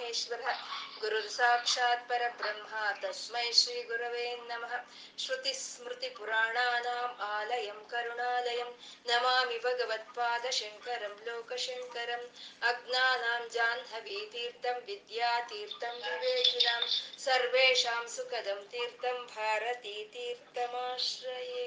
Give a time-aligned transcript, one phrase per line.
[0.00, 0.60] ಮಹೇಶ್ವರಃ.
[1.00, 2.68] ಗುರುರ್ ಸಾಕ್ಷಾತ್ ಪರಬ್ರಹ್ಮ,
[3.02, 4.72] ತಸ್ಮೈ ಶ್ರೀ ಗುರವೇ ನಮಃ.
[5.18, 8.70] ಶ್ರುತಿ ಸ್ಮೃತಿ ಪುರಾಣಾನಾಂ ಆಲಯಂ ಕರುಣಾಲಯಂ.
[9.06, 12.24] ನಮಾಮಿ ಭಗವತ್ಪಾದ ಶಂಕರಂ ಲೋಕಶಂಕರಂ
[12.62, 16.82] ಅಜ್ಞಾನಾಂ ಜಾಹ್ನವಿ ತೀರ್ಥಂ ವಿದ್ಯಾತೀರ್ಥಂ ವಿವೇಕಿನಾಂ.
[17.18, 21.66] ಸರ್ವೇಷಾಂ ಸುಖದಂ ತೀರ್ಥಂ, ಭಾರತೀ ತೀರ್ಥಮಾಶ್ರಯೇ.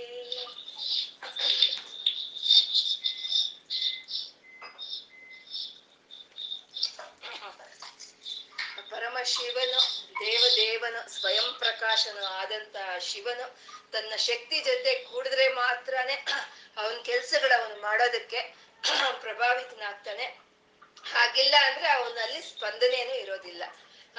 [9.24, 13.60] ಪರಮಶಿವನು ದೇವದೇವನು, ಸ್ವಯಂ ಪ್ರಕಾಶನು ಆದಂತಹ ಶಿವನು
[13.92, 16.26] ತನ್ನ ಶಕ್ತಿ ಜೊತೆ ಕೂಡಿದ್ರೆ ಮಾತ್ರನೇ
[16.78, 18.56] ಅವನ ಕೆಲ್ಸಗಳು ಅವನು ಮಾಡೋದಕ್ಕೆ
[19.20, 20.26] ಪ್ರಭಾವಿತನಾಗ್ತಾನೆ.
[21.14, 23.64] ಹಾಗಿಲ್ಲ ಅಂದ್ರೆ ಅವನಲ್ಲಿ ಸ್ಪಂದನೆನೂ ಇರೋದಿಲ್ಲ.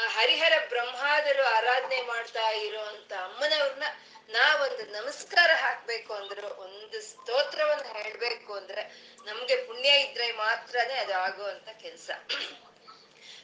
[0.09, 3.83] ಹರಿಹರ ಬ್ರಹ್ಮಾದರು ಆರಾಧನೆ ಮಾಡ್ತಾ ಇರುವಂತ ಅಮ್ಮನವ್ರನ್ನ
[4.29, 8.83] ನಾವೊಂದು ನಮಸ್ಕಾರ ಹಾಕ್ಬೇಕು ಅಂದ್ರೆ, ಒಂದು ಸ್ತೋತ್ರವನ್ನ ಹೇಳ್ಬೇಕು ಅಂದ್ರೆ
[9.25, 12.11] ನಮ್ಗೆ ಪುಣ್ಯ ಇದ್ರೆ ಮಾತ್ರನೇ ಅದು ಆಗುವಂತ ಕೆಲ್ಸ.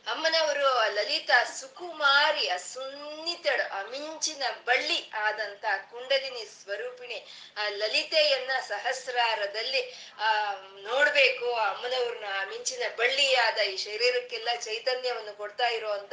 [0.07, 7.27] ಅಮ್ಮನವರು ಲಲಿತಾ ಸುಕುಮಾರಿ ಸುನ್ನಿತಳು, ಅಮಿಂಚಿನ ಬಳ್ಳಿ ಆದಂತ ಕುಂಡಲಿನಿ ಸ್ವರೂಪಿಣಿ.
[7.57, 16.13] ಆ ಲಲಿತೆಯನ್ನ ಸಹಸ್ರಾರದಲ್ಲಿ, ಆ, ನೋಡ್ಬೇಕು, ಆ ಅಮ್ಮನವ್ರನ್ನ ಮಿಂಚಿನ ಬಳ್ಳಿಯಾದ ಈ ಶರೀರಕ್ಕೆಲ್ಲ ಚೈತನ್ಯವನ್ನು ಕೊಡ್ತಾ ಇರುವಂತ,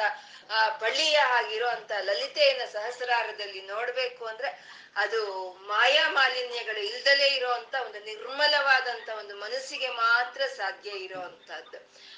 [0.51, 9.35] ಆ ಬಳ್ಳಿಯ ಆಗಿರುವಂತ ಲಲಿತೆಯನ್ನ ಸಹಸ್ರಾರದಲ್ಲಿ ನೋಡ್ಬೇಕು ಅಂದ್ರೆ ಅದು ಮಾಯಾ ಮಾಲಿನ್ಯಗಳು ಇಲ್ದಲೇ ಇರೋಂತ ಒಂದು ನಿರ್ಮಲವಾದಂತ ಒಂದು
[9.35, 11.77] ಮನಸ್ಸಿಗೆ ಮಾತ್ರ ಸಾಧ್ಯ ಇರೋವಂಥದ್ದು.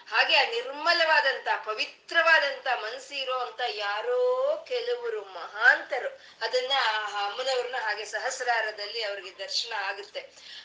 [0.10, 4.20] ಹಾಗೆ ಆ ನಿರ್ಮಲವಾದಂತ ಪವಿತ್ರವಾದಂತ ಮನಸ್ಸು ಇರೋಂತ ಯಾರೋ
[4.68, 6.22] ಕೆಲವರು ಮಹಾಂತರು.
[6.42, 10.20] ಅದನ್ನ ಆ ಅಮ್ಮನವ್ರನ್ನ ಹಾಗೆ ಸಹಸ್ರಾರದಲ್ಲಿ ಅವ್ರಿಗೆ ದರ್ಶನ ಆಗುತ್ತೆ.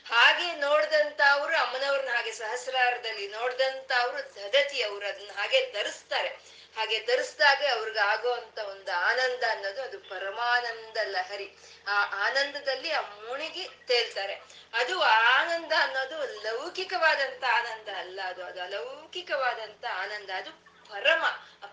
[0.08, 6.53] ಹಾಗೆ ನೋಡ್ದಂತ ಅವರು ಅಮ್ಮನವ್ರನ್ನ ಹಾಗೆ ಸಹಸ್ರಾರದಲ್ಲಿ ನೋಡ್ದಂತ ಅವರು ದದತಿ ಅವರು ಅದನ್ನ ಹಾಗೆ ಧರಿಸ್ತಾರೆ.
[6.76, 11.56] ಹಾಗೆ ಧರಿಸಿದಾಗ ಅವ್ರಿಗೆ ಆಗುವಂತ ಒಂದು ಆನಂದ ಅನ್ನೋದು ಅದು ಪರಮಾನಂದ ಲಹರಿ.
[11.86, 14.42] ಆ ಆನಂದದಲ್ಲಿ ಆ ಮುಣಿಗಿ ತೇಲ್ತಾರೆ.
[14.72, 18.44] ಅದು ಆನಂದ ಅನ್ನೋದು ಲೌಕಿಕವಾದಂತ ಆನಂದ ಅಲ್ಲ ಅದು.
[18.44, 20.30] ಅದು ಅಲೌಕಿಕವಾದಂತ ಆನಂದ.
[20.30, 21.24] ಅದು ಪರಮ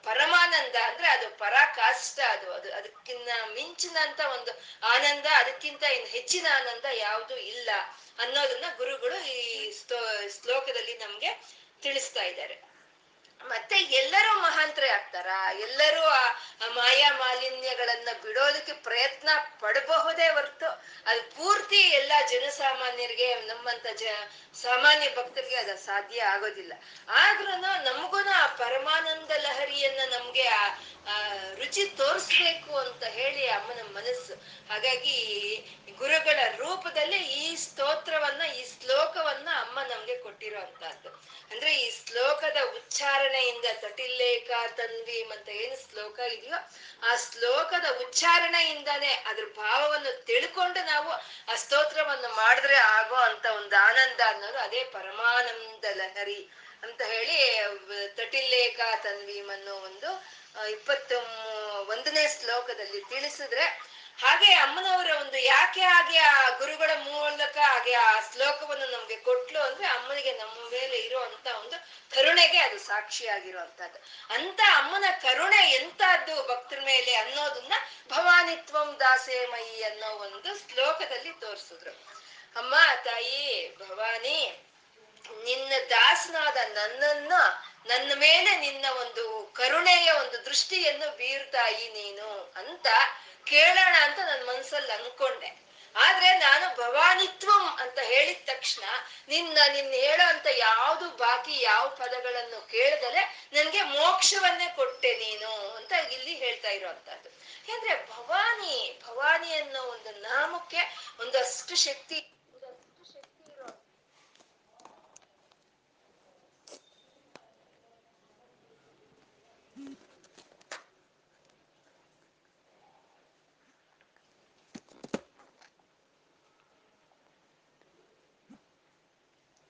[0.04, 2.54] ಪರಮಾನಂದ ಅಂದ್ರೆ ಅದು ಪರಾಕಾಷ್ಟ ಅದು.
[2.54, 4.52] ಅದು ಅದಕ್ಕಿಂತ ಮಿಂಚಿನಂತ ಒಂದು
[4.84, 7.70] ಆನಂದ, ಅದಕ್ಕಿಂತ ಇನ್ ಹೆಚ್ಚಿನ ಆನಂದ ಯಾವುದು ಇಲ್ಲ
[8.20, 9.96] ಅನ್ನೋದನ್ನ ಗುರುಗಳು ಈ ಸ್ತೋ,
[10.42, 11.42] ಶ್ಲೋಕದಲ್ಲಿ ನಮ್ಗೆ
[11.82, 12.71] ತಿಳಿಸ್ತಾ ಇದ್ದಾರೆ.
[13.46, 15.28] ಮತ್ತೆ ಎಲ್ಲರೂ ಮಹಾಂತ್ರೆ ಆಗ್ತಾರ?
[15.60, 16.34] ಎಲ್ಲರೂ ಆ
[16.74, 19.30] ಮಾಯಾ ಮಾಲಿನ್ಯಗಳನ್ನ ಬಿಡೋದಕ್ಕೆ ಪ್ರಯತ್ನ
[19.60, 20.66] ಪಡಬಹುದೇ ಹೊರ್ತು
[21.06, 24.04] ಅದು ಪೂರ್ತಿ ಎಲ್ಲಾ ಜನಸಾಮಾನ್ಯರಿಗೆ, ನಮ್ಮಂತ ಜ,
[24.62, 26.74] ಸಾಮಾನ್ಯ ಭಕ್ತರಿಗೆ ಅದು ಸಾಧ್ಯ ಆಗೋದಿಲ್ಲ.
[27.10, 30.68] ಆದ್ರೂನು ನಮಗೂ ಆ ಪರಮಾನಂದ ಲಹರಿಯನ್ನ ನಮ್ಗೆ ಆ
[31.60, 34.34] ರುಚಿ ತೋರಿಸ್ಬೇಕು ಅಂತ ಹೇಳಿ ಅಮ್ಮನ ಮನಸ್ಸು.
[34.70, 35.18] ಹಾಗಾಗಿ
[36.00, 41.10] ಗುರುಗಳ ರೂಪದಲ್ಲಿ ಈ ಸ್ತೋತ್ರವನ್ನ, ಈ ಶ್ಲೋಕವನ್ನ ಅಮ್ಮ ನಮ್ಗೆ ಕೊಟ್ಟಿರುವಂತಹದ್ದು
[41.52, 46.60] ಅಂದ್ರೆ ಈ ಶ್ಲೋಕದ ಉಚ್ಚಾರಣೆಯಿಂದ ತಟಿಲ್ಲೇಖ ತನ್ವಿ ಅಂತ ಏನು ಶ್ಲೋಕ ಇದೆಯೋ
[47.08, 51.12] ಆ ಶ್ಲೋಕದ ಉಚ್ಚಾರಣೆಯಿಂದಾನೇ ಅದ್ರ ಭಾವವನ್ನು ತಿಳ್ಕೊಂಡು ನಾವು
[51.52, 56.42] ಆ ಸ್ತೋತ್ರವನ್ನು ಮಾಡಿದ್ರೆ ಆಗೋ ಅಂತ ಒಂದು ಆನಂದ ಅನ್ನೋದು ಅದೇ ಪರಮಾನಂದ ಲಹರಿ
[56.84, 57.40] ಅಂತ ಹೇಳಿ
[58.16, 60.12] ತಟಿಲ್ಲೇಖ ತನ್ವಿ ಅನ್ನೋ ಒಂದು
[60.70, 61.12] ಇಪ್ಪತ್ತ
[61.88, 63.64] ಒಂದನೇ ಶ್ಲೋಕದಲ್ಲಿ ತಿಳಿಸಿದ್ರೆ,
[64.22, 70.38] ಹಾಗೆ ಅಮ್ಮನವರ ಒಂದು ಯಾಕೆ ಹಾಗೆ ಆ ಗುರುಗಳ ಮೂಲಕ ಹಾಗೆ ಆ ಶ್ಲೋಕವನ್ನು ನಮ್ಗೆ ಕೊಟ್ಲು ಅಂದ್ರೆ ಅಮ್ಮನಿಗೆ
[70.38, 71.80] ನಮ್ಮ ಮೇಲೆ ಇರುವಂತ ಒಂದು
[72.16, 74.00] ಕರುಣೆಗೆ ಅದು ಸಾಕ್ಷಿಯಾಗಿರುವಂತಹದ್ದು.
[74.34, 77.74] ಅಂತ ಅಮ್ಮನ ಕರುಣೆ ಎಂತದ್ದು ಭಕ್ತರ ಮೇಲೆ ಅನ್ನೋದನ್ನ
[78.10, 81.92] ಭವಾನಿತ್ವಂ ದಾಸೇಮಯಿ ಅನ್ನೋ ಒಂದು ಶ್ಲೋಕದಲ್ಲಿ ತೋರಿಸಿದ್ರು.
[82.56, 82.76] ಅಮ್ಮ,
[83.06, 84.68] ತಾಯಿ, ಭವಾನಿ,
[85.44, 87.34] ನಿನ್ನ ದಾಸನಾದ ನನ್ನನ್ನ
[87.86, 92.88] ನನ್ನ ಮೇಲೆ ನಿನ್ನ ಒಂದು ಕರುಣೆಯ ಒಂದು ದೃಷ್ಟಿಯನ್ನು ಬೀರ್ತಾಯಿ ನೀನು ಅಂತ
[93.48, 95.50] ಕೇಳೋಣ ಅಂತ ನನ್ನ ಮನ್ಸಲ್ಲಿ ಅನ್ಕೊಂಡೆ.
[95.96, 98.84] ಆದ್ರೆ ನಾನು ಭವಾನಿತ್ವಂ ಅಂತ ಹೇಳಿದ ತಕ್ಷಣ
[99.30, 103.22] ನಿನ್ನ ನಿನ್ನ ಹೇಳೋ ಅಂತ ಯಾವ್ದು ಬಾಕಿ ಯಾವ ಪದಗಳನ್ನು ಕೇಳದಲೆ
[103.54, 107.30] ನನ್ಗೆ ಮೋಕ್ಷವನ್ನೇ ಕೊಟ್ಟೆ ನೀನು ಅಂತ ಇಲ್ಲಿ ಹೇಳ್ತಾ ಇರುವಂತಹದ್ದು
[107.62, 110.82] ಯಾಕಂದ್ರೆ ಭವಾನಿ ಭವಾನಿ ಅನ್ನೋ ಒಂದು ನಾಮಕ್ಕೆ
[111.20, 112.20] ಒಂದಷ್ಟು ಶಕ್ತಿ
[112.54, 112.78] ಒಂದಷ್ಟು
[113.14, 113.68] ಶಕ್ತಿ ಇರೋ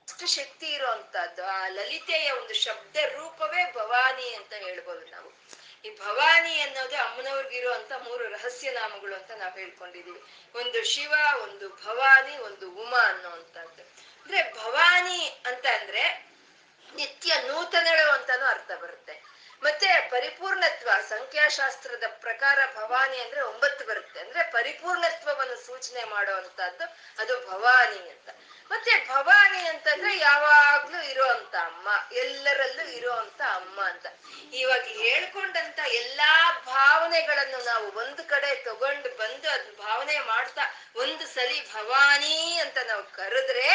[0.07, 0.67] ಅಷ್ಟು ಶಕ್ತಿ
[1.43, 5.33] ಆ ಲಲಿತೆಯ ಒಂದು ಶಬ್ದ ರೂಪವೇ ಭವಾನಿ ಅಂತ ಹೇಳ್ಬೋದು ನಾವು.
[5.85, 10.21] ಈ ಭವಾನಿ ಅನ್ನೋದು ಅಮ್ಮನವ್ರಿಗಿರುವಂತ ಮೂರು ರಹಸ್ಯ ನಾಮಗಳು ಅಂತ ನಾವು ಹೇಳ್ಕೊಂಡಿದೀವಿ.
[10.55, 13.81] ಒಂದು ಶಿವ, ಒಂದು ಭವಾನಿ, ಒಂದು ಉಮಾ ಅನ್ನೋಂಥದ್ದು
[14.21, 16.31] ಅಂದ್ರೆ ಭವಾನಿ ಅಂತ ಅಂದ್ರೆ
[16.95, 19.30] ನಿತ್ಯ ನೂತನಳು ಅಂತಾನು ಅರ್ಥ ಬರುತ್ತೆ.
[19.63, 24.19] ಮತ್ತೆ ಪರಿಪೂರ್ಣತ್ವ, ಸಂಖ್ಯಾಶಾಸ್ತ್ರದ ಪ್ರಕಾರ ಭವಾನಿ ಅಂದ್ರೆ ಒಂಬತ್ತು ಬರುತ್ತೆ.
[24.19, 26.85] ಅಂದ್ರೆ ಪರಿಪೂರ್ಣತ್ವವನ್ನು ಸೂಚನೆ ಮಾಡುವಂತಹದ್ದು
[27.19, 28.29] ಅದು ಭವಾನಿ ಅಂತ.
[28.71, 34.05] ಮತ್ತೆ ಭವಾನಿ ಅಂತಂದ್ರೆ ಯಾವಾಗ್ಲೂ ಇರೋಂತ ಅಮ್ಮ, ಎಲ್ಲರಲ್ಲೂ ಇರೋಂತ ಅಮ್ಮ ಅಂತ.
[34.53, 40.61] ಇವಾಗ ಹೇಳ್ಕೊಂಡಂತ ಎಲ್ಲಾ ಭಾವನೆಗಳನ್ನು ನಾವು ಒಂದು ಕಡೆ ತಗೊಂಡು ಬಂದು ಅದ್ ಭಾವನೆ ಮಾಡ್ತಾ
[40.95, 43.67] ಒಂದು ಸಲಿ ಭವಾನಿ ಅಂತ ನಾವು ಕರೆದ್ರೆ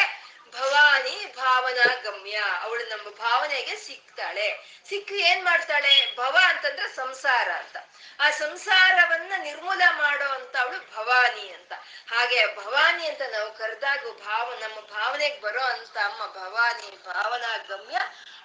[0.51, 2.35] ಭವಾನಿ ಭಾವನಾ ಗಮ್ಯ.
[2.61, 6.15] ಅವಳು ನಮ್ಮ ಭಾವನೆಗೆ ಸಿಗ್ತಾಳೆ ಸಿಕ್ಕಿ ಏನ್ ಮಾಡ್ತಾಳೆ?
[6.17, 7.77] ಭವ ಅಂತಂದ್ರೆ ಸಂಸಾರ ಅಂತ.
[8.19, 11.73] ಆ ಸಂಸಾರವನ್ನ ನಿರ್ಮೂಲ ಮಾಡೋ ಅಂತ ಅವಳು ಭವಾನಿ ಅಂತ.
[12.09, 17.97] ಹಾಗೆ ಭವಾನಿ ಅಂತ ನಾವು ಕರೆದಾಗ ಭಾವ, ನಮ್ಮ ಭಾವನೆಗೆ ಬರೋ ಅಂತ ಅಮ್ಮ ಭವಾನಿ ಭಾವನಾ ಗಮ್ಯ.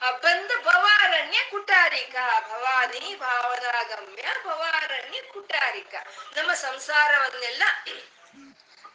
[0.02, 2.14] ಆ ಬಂದ ಭವಾರಣ್ಯ ಕುಟಾರಿಕ.
[2.48, 5.94] ಭವಾನಿ ಭಾವನಾ ಗಮ್ಯ, ಭವಾರಣ್ಯ ಕುಟಾರಿಕ.
[6.36, 7.62] ನಮ್ಮ ಸಂಸಾರವನ್ನೆಲ್ಲ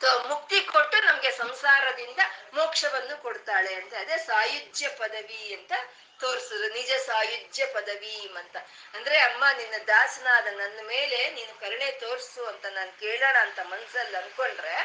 [0.03, 2.19] ಮುಕ್ತಿ ಕೊಟ್ಟು ನಮ್ಗೆ ಸಂಸಾರದಿಂದ
[2.53, 5.73] ಮೋಕ್ಷವನ್ನು ಕೊಡ್ತಾಳೆ ಅಂತ ಅದೇ ಸಾಯುಜ್ಯ ಪದವಿ ಅಂತ
[6.19, 8.57] ತೋರಿಸಿದ್ರು ನಿಜ ಸಾಯುಜ್ಯ ಪದವಿ ಅಂತ.
[8.93, 14.77] ಅಂದ್ರೆ ಅಮ್ಮ, ನಿನ್ನ ದಾಸನಾದ ನನ್ನ ಮೇಲೆ ನೀನು ಕರುಣೆ ತೋರಿಸು ಅಂತ ನಾನು ಕೇಳೋಣ ಅಂತ ಮನ್ಸಲ್ಲಿ ಅನ್ಕೊಂಡ್ರೆ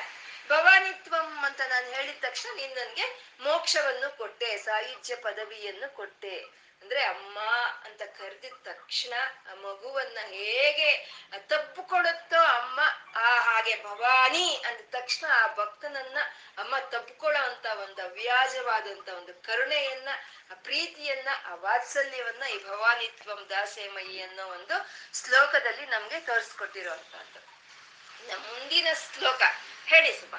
[0.48, 3.06] ಭವಾನಿತ್ವಂ ಅಂತ ನಾನು ಹೇಳಿದ ತಕ್ಷಣ ನೀನ್ ನನ್ಗೆ
[3.40, 6.61] ಮೋಕ್ಷವನ್ನು ಕೊಟ್ಟೆ, ಸಾಯುಜ್ಯ ಪದವಿಯನ್ನು ಕೊಟ್ಟೆ.
[6.82, 7.38] ಅಂದ್ರೆ ಅಮ್ಮ
[7.84, 9.12] ಅಂತ ಕರೆದಿದ ತಕ್ಷಣ
[9.50, 10.90] ಆ ಮಗುವನ್ನ ಹೇಗೆ
[11.46, 12.80] ತಬ್ಬಿಕೊಳ್ಳುತ್ತೋ ಅಮ್ಮ,
[13.16, 16.18] ಆ ಹಾಗೆ ಭವಾನಿ ಅಂದ ತಕ್ಷಣ ಆ ಭಕ್ತನನ್ನ
[16.58, 20.08] ಅಮ್ಮ ತಪ್ಪುಕೊಳ್ಳೋ ಅಂತ ಒಂದು ಅವ್ಯಾಜವಾದಂತ ಒಂದು ಕರುಣೆಯನ್ನ,
[20.50, 24.78] ಆ ಪ್ರೀತಿಯನ್ನ, ಆ ವಾತ್ಸಲ್ಯವನ್ನ ಈ ಭವಾನಿತ್ವಂ ದಾಸೇಮಯಿ ಅನ್ನೋ ಒಂದು
[25.20, 27.40] ಶ್ಲೋಕದಲ್ಲಿ ನಮ್ಗೆ ತೋರಿಸ್ಕೊಟ್ಟಿರುವಂತಹದ್ದು.
[28.48, 29.42] ಮುಂದಿನ ಶ್ಲೋಕ
[29.86, 30.34] ಹೇಳಿ ಸುಮ.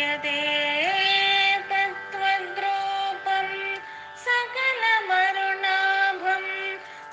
[0.00, 0.38] यदि
[4.24, 6.44] सकलमरुणाभं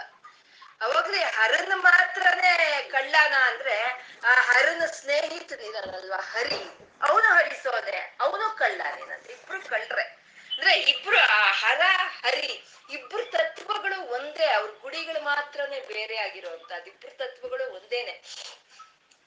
[0.81, 3.77] ಅವಾಗ್ಲೇ ಹರನ್ ಮಾತ್ರನೇ ಕಳ್ಳನ ಅಂದ್ರೆ
[4.25, 6.63] ಆ ಹರನ ಸ್ನೇಹಿತನಿದಾನಲ್ವಾ ಹರಿ.
[7.03, 11.81] ಅವನು ಹರಿಸೋದೆ, ಅವನು ಕಳ್ಳನೇನಂತ ಇಬ್ರು ಕಳ್ರೆ ಅಂದ್ರೆ ಇಬ್ರು ಆ ಹರ,
[12.25, 14.47] ಹರಿ, ಇಬ್ರು ತತ್ವಗಳು ಒಂದೇ.
[14.47, 18.13] ಅವ್ರ ಗುಡಿಗಳು ಮಾತ್ರನೇ ಬೇರೆ ಆಗಿರೋಂತ ಇಬ್ರು ತತ್ವಗಳು ಒಂದೇನೆ.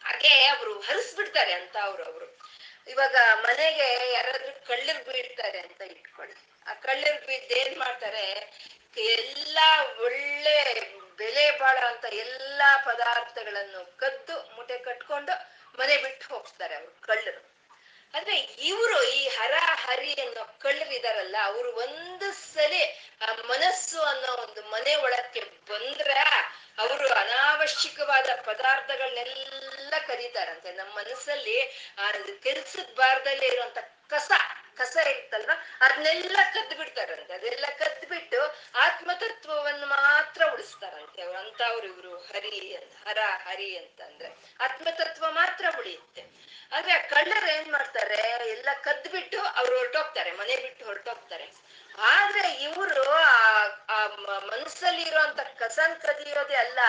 [0.04, 2.28] ಹಾಗೆ ಅವರು ಹರಿಸ್ಬಿಡ್ತಾರೆ ಅಂತ ಅವ್ರು ಅವರು.
[2.88, 6.36] ಇವಾಗ ಮನೆಗೆ ಯಾರಾದ್ರೂ ಕಳ್ಳರು ಬೀಳ್ತಾರೆ ಅಂತ ಇಟ್ಕೊಳ್ಳಿ.
[6.68, 8.26] ಆ ಕಳ್ಳರು ಬಿದ್ದು ಏನ್ ಮಾಡ್ತಾರೆ?
[8.98, 10.74] ಎಲ್ಲಾ ಒಳ್ಳೆ
[11.18, 17.53] ಬೆಲೆ ಬಾಳೋ ಅಂತ ಎಲ್ಲಾ ಪದಾರ್ಥಗಳನ್ನು ಕದ್ದು, ಮುಟೆ ಕಟ್ಕೊಂಡು ಮನೆ ಬಿಟ್ಟು ಹೋಗ್ತಾರೆ ಅವ್ರು ಕಳ್ಳರು.
[18.14, 22.84] ಆದ್ರೆ ಇವರು ಈ ಹರ ಹರಿ ಅನ್ನೋ ಕಳ್ಳರಿದಾರಲ್ಲ ಅವ್ರು ಅವರು ಒಂದು ಸಲಿ
[23.22, 25.40] ಆ ಮನಸ್ಸು ಅನ್ನೋ ಒಂದು ಮನೆ ಒಳಕ್ಕೆ
[25.70, 26.12] ಬಂದ್ರ
[26.78, 30.72] ಅವರು ಅನಾವಶ್ಯಕವಾದ ಪದಾರ್ಥಗಳನ್ನೆಲ್ಲ ಕರೀತಾರಂತೆ.
[30.72, 31.58] ನಮ್ಮ ಮನಸ್ಸಲ್ಲಿ
[31.98, 32.12] ಆ
[32.44, 33.78] ಕೆಲ್ಸದ ಬಾರ್ದಲ್ಲೇ ಇರುವಂತ
[34.10, 34.32] ಕಸ
[34.78, 37.34] ಕಸ ಇರ್ತಲ್ವಾ ಅದನ್ನೆಲ್ಲ ಕದ್ದು ಬಿಡ್ತಾರಂತೆ.
[37.34, 38.42] ಅದೆಲ್ಲ ಕದ್ದು ಬಿಟ್ಟು
[38.76, 41.40] ಆತ್ಮತತ್ವವನ್ನು ಮಾತ್ರ ಉಳಿಸ್ತಾರಂತೆ ಅವ್ರು.
[41.40, 42.18] ಅಂತವ್ರು ಇವ್ರು.
[42.18, 43.18] ಹರಿ ಅಂತ, ಹರ,
[43.48, 44.28] ಹರಿ ಅಂತಂದ್ರೆ.
[44.60, 46.24] ಆತ್ಮತತ್ವ ಮಾತ್ರ ಉಳಿಯುತ್ತೆ.
[46.72, 48.16] ಆದ್ರೆ ಆ ಕಳ್ಳರು ಏನ್ ಮಾಡ್ತಾರೆ?
[48.50, 50.32] ಎಲ್ಲ ಕದ್ದು ಬಿಟ್ಟು ಅವ್ರು ಹೊರಟೋಗ್ತಾರೆ.
[50.32, 51.52] ಮನೆ ಬಿಟ್ಟು ಹೊರಟೋಗ್ತಾರೆ.
[51.98, 53.12] ಆದ್ರೆ ಇವರು
[53.90, 54.08] ಆ
[54.40, 56.80] ಮನಸ್ಸಲ್ಲಿ ಇರುವಂತ ಕಸನ್ ಕದಿಯೋದೇ ಅಲ್ಲ.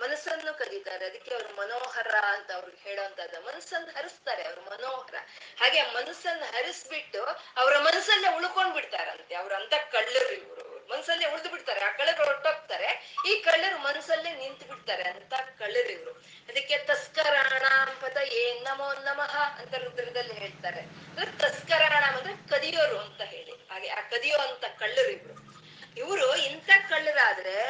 [0.00, 5.14] ಮನಸ್ಸನ್ನು ಕದೀತಾರೆ ಅದಕ್ಕೆ ಅವ್ರು ಮನೋಹರ ಅಂತ ಅವ್ರು ಹೇಳೋಂತದ ಮನಸ್ಸನ್ನು ಹರಿಸ್ತಾರೆ ಅವ್ರು ಮನೋಹರ.
[5.60, 7.24] ಹಾಗೆ ಮನಸ್ಸನ್ನ ಹರಿಸ್ಬಿಟ್ಟು
[7.56, 9.34] ಅವರ ಮನಸ್ಸಲ್ಲೇ ಉಳ್ಕೊಂಡ್ ಬಿಡ್ತಾರಂತೆ.
[9.34, 10.88] ಅವ್ರಂತ ಕಳ್ಳರು ಇವರು.
[10.90, 11.80] ಮನಸ್ಸಲ್ಲೇ ಉಳಿದು ಬಿಡ್ತಾರೆ.
[11.80, 13.14] ಆ ಕಳ್ಳರು ಹೊರಟೋಗ್ತಾರೆ.
[13.28, 16.10] ಈ ಕಳ್ಳರು ಮನಸ್ಸಲ್ಲೇ ನಿಂತು ಬಿಡ್ತಾರೆ ಅಂತ ಕಳ್ಳರು ಇವರು.
[16.48, 20.80] ಅದಕ್ಕೆ ತಸ್ಕರಾಣ ಪದ ಏ ನಮೋ ನಮಃ ಅಂತ ರುದ್ರದಲ್ಲಿ ಹೇಳ್ತಾರೆ.
[20.80, 23.52] ಅಂದ್ರೆ ತಸ್ಕರಾಣ ಅಂದ್ರೆ ಕದಿಯೋರು ಅಂತ ಹೇಳಿ.
[23.52, 25.48] ಹಾಗೆ ಆ ಕದಿಯೋ ಅಂತ ಕಳ್ಳರು ಇವ್ರು.
[25.96, 27.62] ಇವರು ಇಂಥ ಕಳ್ಳರಾದ್ರೆ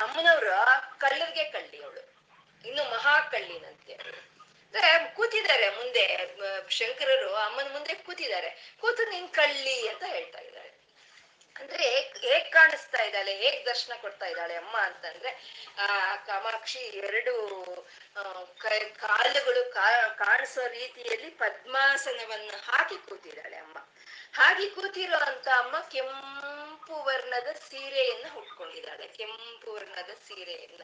[0.00, 0.50] ಅಮ್ಮನವ್ರು
[1.00, 2.14] ಕಳ್ಳರಿಗೆ ಕಳ್ಳಿ ಅವಳು
[2.66, 8.76] ಇನ್ನು ಮಹಾ ಕಳ್ಳಿನಂತೆ ಅಂದ್ರೆ ಕೂತಿದ್ದಾರೆ ಮುಂದೆ ಮ- ಶಂಕರರು ಅಮ್ಮನ ಮುಂದೆ ಕೂತಿದ್ದಾರೆ.
[8.80, 10.80] ಕೂತು ನಿನ್ ಕಳ್ಳಿ ಅಂತ ಹೇಳ್ತಾ ಇದ್ದಾರೆ.
[11.60, 11.88] ಅಂದ್ರೆ
[12.20, 17.32] ಹೇಗ್ ಕಾಣಿಸ್ತಾ ಇದ್ದಾಳೆ ಹೇಗ್ ದರ್ಶನ ಕೊಡ್ತಾ ಇದ್ದಾಳೆ ಅಮ್ಮ ಅಂತಂದ್ರೆ, ಆ, ಕಾಮಾಕ್ಷಿ ಎರಡು
[18.58, 19.72] ಕೈ, ಕಾಲುಗಳು
[20.18, 23.78] ಕಾಣಿಸೋ ರೀತಿಯಲ್ಲಿ ಪದ್ಮಾಸನವನ್ನು ಹಾಕಿ ಕೂತಿದ್ದಾಳೆ ಅಮ್ಮ.
[24.34, 30.82] ಹಾಗೆ ಕೂತಿರೋ ಅಂತ ಅಮ್ಮ ಕೆಂಪು ವರ್ಣದ ಸೀರೆಯನ್ನ ಉಟ್ಕೊಂಡಿದ್ದಾಳೆ, ಕೆಂಪು ವರ್ಣದ ಸೀರೆಯನ್ನ.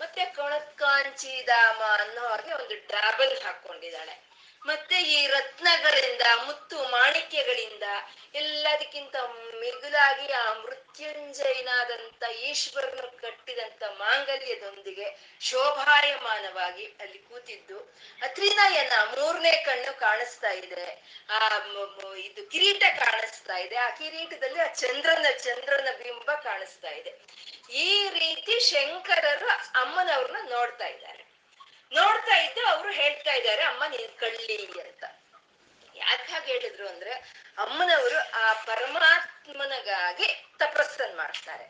[0.00, 4.31] ಮತ್ತೆ ಕೊಣತ್ಕಾಂಚಿದಾಮ ಅನ್ನೋ ಹಾಗೆ ಒಂದು ಡಾಬಲ್ ಹಾಕೊಂಡಿದ್ದಾಳೆ.
[4.66, 7.82] ಮತ್ತೆ ಈ ರತ್ನಗಳಿಂದ, ಮುತ್ತು ಮಾಣಿಕ್ಯಗಳಿಂದ,
[8.34, 9.16] ಎಲ್ಲದಕ್ಕಿಂತ
[9.60, 17.78] ಮಿಗುಲಾಗಿ ಆ ಮೃತ್ಯುಂಜಯನಾದಂತ ಈಶ್ವರನು ಕಟ್ಟಿದಂತ ಮಾಂಗಲ್ಯದೊಂದಿಗೆ ಶೋಭಾಯಮಾನವಾಗಿ ಅಲ್ಲಿ ಕೂತಿದ್ದು.
[18.22, 21.04] ಅತ್ರಿನಯನ ಮೂರನೇ ಕಣ್ಣು ಕಾಣಿಸ್ತಾ ಇದೆ.
[21.30, 21.58] ಆ
[22.14, 23.76] ಇದು ಕಿರೀಟ ಕಾಣಿಸ್ತಾ ಇದೆ.
[23.76, 27.12] ಆ ಕಿರೀಟದಲ್ಲಿ ಆ ಚಂದ್ರನ ಚಂದ್ರನ ಬಿಂಬ ಕಾಣಿಸ್ತಾ ಇದೆ.
[27.70, 29.48] ಈ ರೀತಿ ಶಂಕರರು
[29.80, 31.32] ಅಮ್ಮನವ್ರನ್ನ ನೋಡ್ತಾ ಇದ್ದಾರೆ.
[31.92, 32.91] ನೋಡ್ತಾ ಇದ್ದು ಅವರು
[33.56, 35.04] ಹೇಳ್ತಾ ಇದ್ದಾರೆ ಅಮ್ಮ ನೀನ್ ಕಳ್ಳಿ ಅಂತ.
[35.94, 37.12] ಯಾಕೆ ಹಾಗೆ ಹೇಳಿದ್ರು ಅಂದ್ರೆ,
[37.58, 41.64] ಅಮ್ಮನವರು ಆ ಪರಮಾತ್ಮನಗಾಗಿ ತಪಸ್ಸನ್ ಮಾಡ್ತಾರೆ.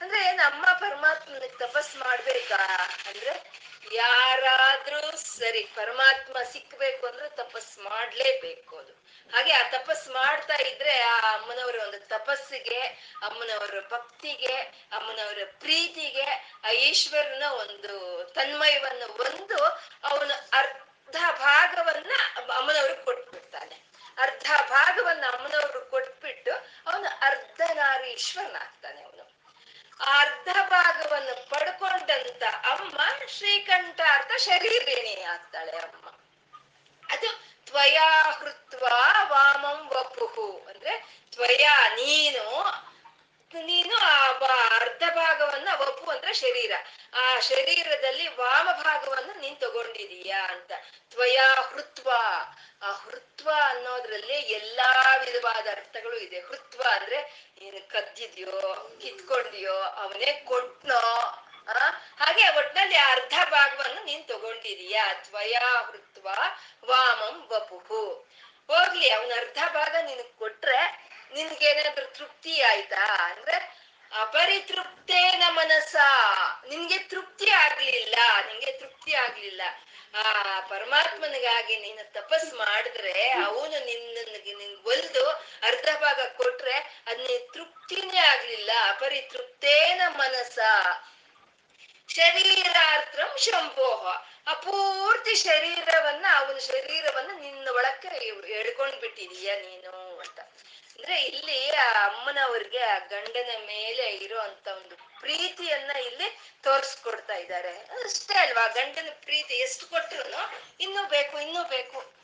[0.00, 3.60] ಅಂದ್ರೆ ನಮ್ಮ ಪರಮಾತ್ಮನಿಗೆ ತಪಸ್ ಮಾಡ್ಬೇಕಾ ಅಂದ್ರೆ,
[3.92, 8.92] ಯಾರಾದ್ರೂ ಸರಿ ಪರಮಾತ್ಮ ಸಿಕ್ಬೇಕು ಅಂದ್ರೆ ತಪಸ್ ಮಾಡ್ಲೇಬೇಕು ಅದು.
[9.32, 12.80] ಹಾಗೆ ಆ ತಪಸ್ ಮಾಡ್ತಾ ಇದ್ರೆ ಆ ಅಮ್ಮನವರ ಒಂದು ತಪಸ್ಸಿಗೆ,
[13.22, 14.56] ಅಮ್ಮನವರ ಭಕ್ತಿಗೆ,
[14.92, 19.64] ಅಮ್ಮನವರ ಪ್ರೀತಿಗೆ ಆ ಈಶ್ವರನ ಒಂದು ತನ್ಮಯವನ್ನು ಒಂದು
[20.04, 20.50] ಅವನು
[21.10, 22.10] ಅರ್ಧ ಭಾಗವನ್ನ
[22.56, 23.74] ಅಮ್ಮನವರು ಕೊಟ್ಬಿಡ್ತಾನೆ.
[24.18, 26.52] ಅರ್ಧ ಭಾಗವನ್ನ ಅಮ್ಮನವರು ಕೊಟ್ಬಿಟ್ಟು
[26.86, 29.42] ಅವನು ಅರ್ಧನಾರೀಶ್ವರನಾಗ್ತಾನೆ ಅವನು.
[30.00, 36.08] ಆ ಅರ್ಧ ಭಾಗವನ್ನು ಪಡ್ಕೊಂಡಂತ ಅಮ್ಮ ಶ್ರೀಕಂಠ ಅರ್ಥ ಶರೀರೇಣಿ ಆಗ್ತಾಳೆ ಅಮ್ಮ.
[37.12, 38.84] ಅದು ತ್ವಯಾ ಹೃತ್ವ
[39.28, 40.66] ವಾಮಂ ವಪುಹು.
[40.68, 42.64] ಅಂದ್ರೆ ತ್ವಯಾ ನೀನು
[43.54, 44.28] ನೀನು ಆ
[44.76, 46.72] ಅರ್ಧ ಭಾಗವನ್ನ ವಪು ಅಂದ್ರೆ ಶರೀರ.
[47.14, 50.72] ಆ ಶರೀರದಲ್ಲಿ ವಾಮ ಭಾಗವನ್ನು ನೀನ್ ತಗೊಂಡಿದೀಯಾ ಅಂತ.
[51.10, 52.10] ತ್ವಯಾ ಹೃತ್ವ.
[52.82, 56.40] ಆ ಹೃತ್ವ ಅನ್ನೋದ್ರಲ್ಲಿ ಎಲ್ಲಾ ವಿಧವಾದ ಅರ್ಥಗಳು ಇದೆ.
[56.40, 60.98] ಹೃತ್ವ ಅಂದ್ರೆ ನೀನು ಕದ್ದಿದ್ಯೋ, ಕಿತ್ಕೊಂಡಿಯೋ, ಅವನೇ ಕೊಟ್ನೋ,
[61.68, 61.90] ಆ?
[62.20, 65.14] ಹಾಗೆ ಒಟ್ನಲ್ಲಿ ಅರ್ಧ ಭಾಗವನ್ನು ನೀನ್ ತಗೊಂಡಿದೀಯಾ.
[65.14, 66.28] ತ್ವಯಾ ಹೃತ್ವ
[66.86, 68.28] ವಾಮಂ ವಪುಹು.
[68.66, 73.26] ಹೋಗ್ಲಿ, ಅವನ ಅರ್ಧ ಭಾಗ ನಿನಗ್ ಕೊಟ್ರೆ ನಿನ್ಗೇನಾದ್ರೂ ತೃಪ್ತಿ ಆಯ್ತಾ?
[73.30, 73.80] ಅಂದ್ರೆ
[74.20, 75.96] ಅಪರಿತೃಪ್ತೇನ ಮನಸ್ಸ.
[76.68, 78.14] ನಿನ್ಗೆ ತೃಪ್ತಿ ಆಗ್ಲಿಲ್ಲ,
[78.46, 79.62] ನಿನ್ಗೆ ತೃಪ್ತಿ ಆಗ್ಲಿಲ್ಲ.
[80.14, 84.18] ಆ, ಪರಮಾತ್ಮನಿಗಾಗಿ ನೀನು ತಪಸ್ ಮಾಡಿದ್ರೆ ಅವನು ನಿನ್ನ
[84.58, 85.30] ನಿನ್ ಒಲ್ದು
[85.62, 90.58] ಅರ್ಧ ಭಾಗ ಕೊಟ್ರೆ ಅದ್ ತೃಪ್ತಿನೇ ಆಗ್ಲಿಲ್ಲ, ಅಪರಿತೃಪ್ತೇನ ಮನಸ್ಸ.
[92.08, 94.29] ಶರೀರಾರ್ಥಂ ಶಂಭೋಹ.
[94.50, 98.08] ಆ ಪೂರ್ತಿ ಶರೀರವನ್ನ, ಅವನ ಶರೀರವನ್ನ ನಿನ್ನ ಒಳಕ್ಕೆ
[98.52, 100.40] ಎಳ್ಕೊಂಡ್ ಬಿಟ್ಟಿದೀಯ ನೀನು ಅಂತ.
[100.40, 107.72] ಅಂದ್ರೆ ಇಲ್ಲಿ ಆ ಅಮ್ಮನವ್ರಿಗೆ ಆ ಗಂಡನ ಮೇಲೆ ಇರೋ ಅಂತ ಒಂದು ಪ್ರೀತಿಯನ್ನ ಇಲ್ಲಿ ತೋರ್ಸ್ಕೊಡ್ತಾ ಇದ್ದಾರೆ.
[107.78, 108.66] ಅಷ್ಟೇ ಅಲ್ವಾ?
[108.66, 112.19] ಗಂಡನ ಪ್ರೀತಿ ಎಷ್ಟು ಕೊಟ್ರು ಇನ್ನೂ ಬೇಕು ಇನ್ನೂ ಬೇಕು.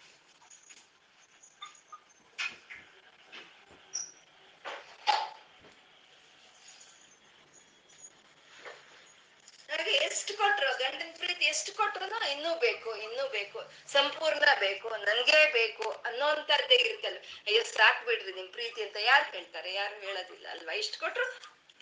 [9.86, 10.70] ಹಾಗೆ ಎಷ್ಟು ಕೊಟ್ರು?
[10.80, 13.58] ಗಂಡನ ಪ್ರೀತಿ ಎಷ್ಟು ಕೊಟ್ರು ಇನ್ನೂ ಬೇಕು ಇನ್ನೂ ಬೇಕು,
[13.94, 18.96] ಸಂಪೂರ್ಣ ಬೇಕು, ನನ್ಗೆ ಬೇಕು ಅನ್ನೋಂಥದ್ದೇ ಇರುತ್ತಲ್ಲ ಅಯ್ಯೋ, ಸಾಕ್ ಬಿಡ್ರಿ ನಿಮ್ ಪ್ರೀತಿ ಅಂತ.
[19.10, 19.70] ಯಾರು ಹೇಳ್ತಾರೆ?
[19.80, 20.74] ಯಾರು ಹೇಳೋದಿಲ್ಲ ಅಲ್ವಾ?
[20.82, 21.26] ಇಷ್ಟು ಕೊಟ್ರು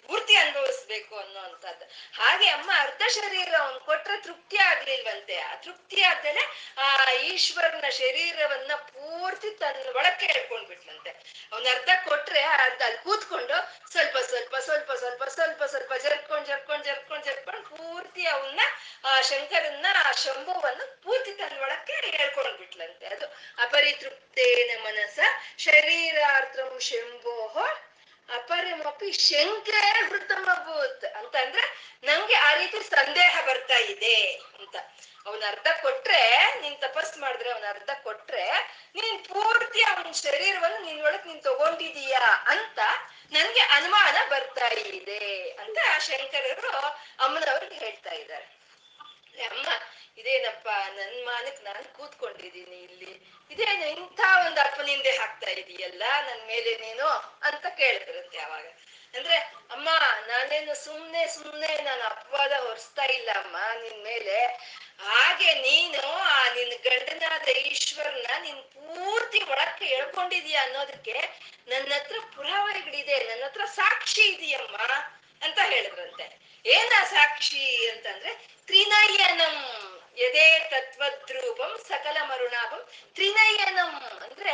[0.08, 1.84] ಪೂರ್ತಿ ಅನುಭವಿಸ್ಬೇಕು ಅನ್ನೋಂಥದ್ದು.
[2.16, 5.36] ಹಾಗೆ ಅಮ್ಮ ಅರ್ಧ ಶರೀರ ಅವ್ನ್ ಕೊಟ್ರೆ ತೃಪ್ತಿ ಆಗ್ಲಿಲ್ವಂತೆ.
[5.46, 6.42] ಆ ತೃಪ್ತಿ ಆದ್ಮೇಲೆ
[6.84, 6.88] ಆ
[7.30, 11.12] ಈಶ್ವರನ ಶರೀರವನ್ನ ಪೂರ್ತಿ ತನ್ನ ಒಳಕ್ಕೆ ಹೇಳ್ಕೊಂಡ್ ಬಿಟ್ಲಂತೆ
[11.52, 13.56] ಅವ್ನ ಅರ್ಧ ಕೊಟ್ರೆ ಅರ್ಧ ಅಲ್ಲಿ ಕೂತ್ಕೊಂಡು
[13.94, 18.60] ಸ್ವಲ್ಪ ಸ್ವಲ್ಪ ಸ್ವಲ್ಪ ಸ್ವಲ್ಪ ಸ್ವಲ್ಪ ಸ್ವಲ್ಪ ಜರ್ಕೊಂಡ್ ಜರ್ಕೊಂಡ್ ಜರ್ಕೊಂಡ್ ಜರ್ಕೊಂಡ್ ಪೂರ್ತಿ ಅವನ್ನ
[19.04, 23.28] ಆ ಶಂಕರನ್ನ ಆ ಶಂಭುವನ್ನ ಪೂರ್ತಿ ತನ್ನ ಒಳಕ್ಕೆ ಹೇಳ್ಕೊಂಡ್ ಬಿಟ್ಲಂತೆ ಅದು
[23.66, 25.18] ಅಪರಿತೃಪ್ತೇನ ಮನಸ
[25.66, 27.56] ಶರೀರಾರ್ಥಂ ಶಂಭೋಹ
[28.28, 31.64] ಅಪರಮಪಿ ಶಂಕೆ ಹೃತಮಭೂತ್ ಅಂತ ಅಂದ್ರೆ
[32.08, 34.14] ನಂಗೆ ಆ ರೀತಿ ಸಂದೇಹ ಬರ್ತಾ ಇದೆ
[34.58, 34.74] ಅಂತ
[35.26, 36.20] ಅವನ ಅರ್ಧ ಕೊಟ್ರೆ
[36.62, 38.46] ನೀನ್ ತಪಸ್ ಮಾಡಿದ್ರೆ ಅವನ ಅರ್ಧ ಕೊಟ್ರೆ
[38.96, 42.78] ನೀನ್ ಪೂರ್ತಿ ಅವನ ಶರೀರವನ್ನು ನಿನ್ ಒಳಗ್ ನೀನ್ ತಗೊಂಡಿದೀಯಾ ಅಂತ
[43.36, 44.68] ನನ್ಗೆ ಅನುಮಾನ ಬರ್ತಾ
[44.98, 45.22] ಇದೆ
[45.62, 46.72] ಅಂತ ಶಂಕರರು
[47.26, 48.48] ಅಮ್ಮನವ್ರಿಗೆ ಹೇಳ್ತಾ ಇದ್ದಾರೆ
[49.50, 49.68] ಅಮ್ಮ
[50.20, 53.12] ಇದೇನಪ್ಪ ನನ್ ಮಾನಕ್ ನಾನ್ ಕೂತ್ಕೊಂಡಿದ್ದೀನಿ ಇಲ್ಲಿ
[53.50, 57.08] ಇದೇನು ಇಂಥ ಒಂದು ಅಪ್ಪನಿಂದೆ ಹಾಕ್ತಾ ಇದೀಯಲ್ಲ ನನ್ ಮೇಲೆ ನೀನು
[57.48, 58.66] ಅಂತ ಕೇಳಿದ್ರಂತೆ ಅವಾಗ
[59.14, 59.36] ಅಂದ್ರೆ
[59.74, 59.88] ಅಮ್ಮ
[60.28, 64.36] ನಾನೇನು ಸುಮ್ನೆ ಸುಮ್ನೆ ನಾನು ಅಪವಾದ ಹೊರಿಸ್ತಾ ಇಲ್ಲ ಅಮ್ಮ ನಿನ್ ಮೇಲೆ
[65.08, 71.16] ಹಾಗೆ ನೀನು ಆ ನಿನ್ ಗಂಡನಾದ ಈಶ್ವರನ ನೀನ್ ಪೂರ್ತಿ ಒಳಕ್ಕೆ ಎಳ್ಕೊಂಡಿದೀಯ ಅನ್ನೋದಕ್ಕೆ
[71.72, 74.78] ನನ್ನ ಹತ್ರ ಪುರಾವೆಗಳಿದೆ ನನ್ನ ಹತ್ರ ಸಾಕ್ಷಿ ಇದೆಯಮ್ಮ
[75.42, 76.26] ಅಂತ ಹೇಳಿದ್ರಂತೆ
[76.64, 78.30] ಏನ ಸಾಕ್ಷಿ ಅಂತಂದ್ರೆ
[78.68, 79.56] ತ್ರಿನಯನಂ
[80.18, 82.82] ಯದೇ ತತ್ವದ್ರೂಪಂ ಸಕಲ ಮರುಣಾಭಂ
[83.16, 83.90] ತ್ರಿನಯನಂ
[84.26, 84.52] ಅಂದ್ರೆ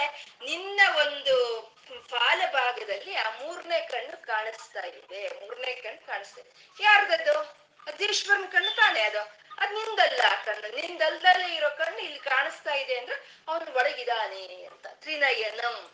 [0.71, 1.61] ನಿನ್ನ ಒಂದು
[2.09, 5.41] ಫಾಲ ಭಾಗದಲ್ಲಿ ಆ ಮೂರನೇ ಕಣ್ಣು ಕಾಣಿಸ್ತಾ ಇದೆ.
[5.41, 6.83] ಮೂರನೇ ಕಣ್ಣು ಕಾಣಿಸ್ತಾ ಇದೆ.
[6.83, 7.39] ಯಾರ್ದದು?
[7.87, 9.21] ಅದೀಶ್ವರನ ಕಣ್ಣು ತಾನೇ ಅದು.
[9.59, 10.69] ಅದ್ ನಿಂದಲ್ಲ ಆ ಕಣ್ಣು.
[10.77, 14.87] ನಿಂದಲ್ದಲ್ಲೇ ಇರೋ ಕಣ್ಣು ಇಲ್ಲಿ ಕಾಣಿಸ್ತಾ ಇದೆ ಅಂದ್ರೆ ಅವನು ಒಳಗಿದಾನೆ ಅಂತ.
[14.87, 15.91] ತ್ರಿನಯನಂ.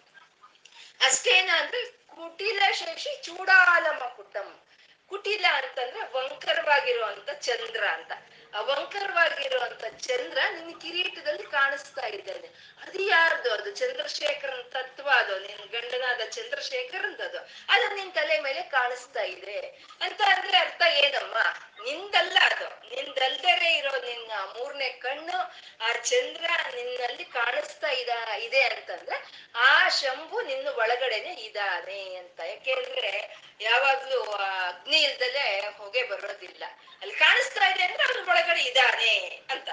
[1.04, 4.60] ಅಷ್ಟೇನ ಅಂದ್ರೆ ಕುಟಿಲ ಶೇಷಿ ಚೂಡಾಲಮ ಕುಟಂ
[5.08, 8.12] ಕುಟಿಲ ಅಂತಂದ್ರೆ ವಂಕರವಾಗಿರುವಂತ ಚಂದ್ರ ಅಂತ.
[8.56, 12.48] ಅವಂಕರವಾಗಿರುವಂತ ಚಂದ್ರ ನಿನ್ ಕಿರೀಟದಲ್ಲಿ ಕಾಣಿಸ್ತಾ ಇದ್ದಾನೆ.
[12.82, 13.70] ಅದು ಯಾರ್ದು ಅದು?
[13.70, 19.58] ಚಂದ್ರಶೇಖರನ್ ತತ್ವ ಅದು ನಿನ್ ಗಂಡನಾದ ಚಂದ್ರಶೇಖರಂದದು ಅದು ನಿನ್ ತಲೆ ಮೇಲೆ ಕಾಣಿಸ್ತಾ ಇದೆ.
[20.00, 21.36] ಅಂತ ಅಂದ್ರೆ ಅರ್ಥ ಏನಮ್ಮ?
[21.84, 22.94] ನಿಂದಲ್ಲ ಅದು.
[22.94, 25.38] ನಿಂದಲ್ದರೆ ಇರೋ ನಿನ್ನ ಮೂರನೇ ಕಣ್ಣು
[25.80, 29.16] ಆ ಚಂದ್ರ ನಿನ್ನಲ್ಲಿ ಕಾಣಿಸ್ತಾ ಇದ, ಇದೆ ಅಂತಂದ್ರೆ
[29.54, 32.40] ಆ ಶಂಭು ನಿನ್ನ ಒಳಗಡೆನೆ ಇದಾನೆ ಅಂತ.
[32.40, 36.64] ಯಾಕೆಂದ್ರೆ ಯಾವಾಗ್ಲೂ ಅಗ್ನಿ ಇಲ್ದಲೆ ಹೊಗೆ ಬರೋದಿಲ್ಲ.
[37.00, 39.68] ಅಲ್ಲಿ ಕಾಣಿಸ್ತಾ ಇದೆ ಅಂದ್ರೆ ಅದ್ರ ಒಳಗಡೆ ಇದಾನೆ ಅಂತ.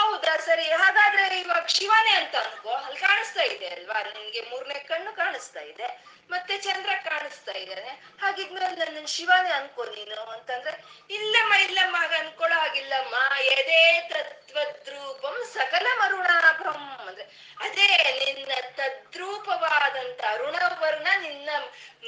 [0.00, 0.36] ಹೌದಾ?
[0.36, 0.62] ಸರಿ.
[0.62, 2.70] ಹಾಗಾದ್ರೆ ಇವಾಗ ಶಿವನೇ ಅಂತ ಅನ್ಕೋ.
[2.70, 4.02] ಅಲ್ಲಿ ಕಾಣಿಸ್ತಾ ಇದೆ ಅಲ್ವಾ?
[4.02, 6.04] ನಿನ್ಗೆ ಮೂರನೇ ಕಣ್ಣು ಕಾಣಿಸ್ತಾ ಇದೆ.
[6.30, 7.88] ಮತ್ತೆ ಚಂದ್ರ ಕಾಣಿಸ್ತಾ ಇದ್ದಾನೆ.
[8.22, 13.36] ಹಾಗಿದ್ಮೇಲೆ ನನ್ನ ಶಿವನೇ ಅನ್ಕೋ ನೀನು ಅಂತಂದ್ರೆ, ಇಲ್ಲಮ್ಮ ಇಲ್ಲಮ್ಮ ಆಗ ಅನ್ಕೊಳ್ಳೋ ಹಾಗಿಲ್ಲಮ್ಮ.
[13.40, 17.86] ಎದೇ ತತ್ವದ್ರೂಪಂ ಸಕಲ ಮರುಣಾಭಂ ಅಂದ್ರೆ, ಅದೇ
[18.34, 21.50] ನಿನ್ನ ತದ್ರೂಪವಾದಂತ ಅರುಣವರ್ಣ ನಿನ್ನ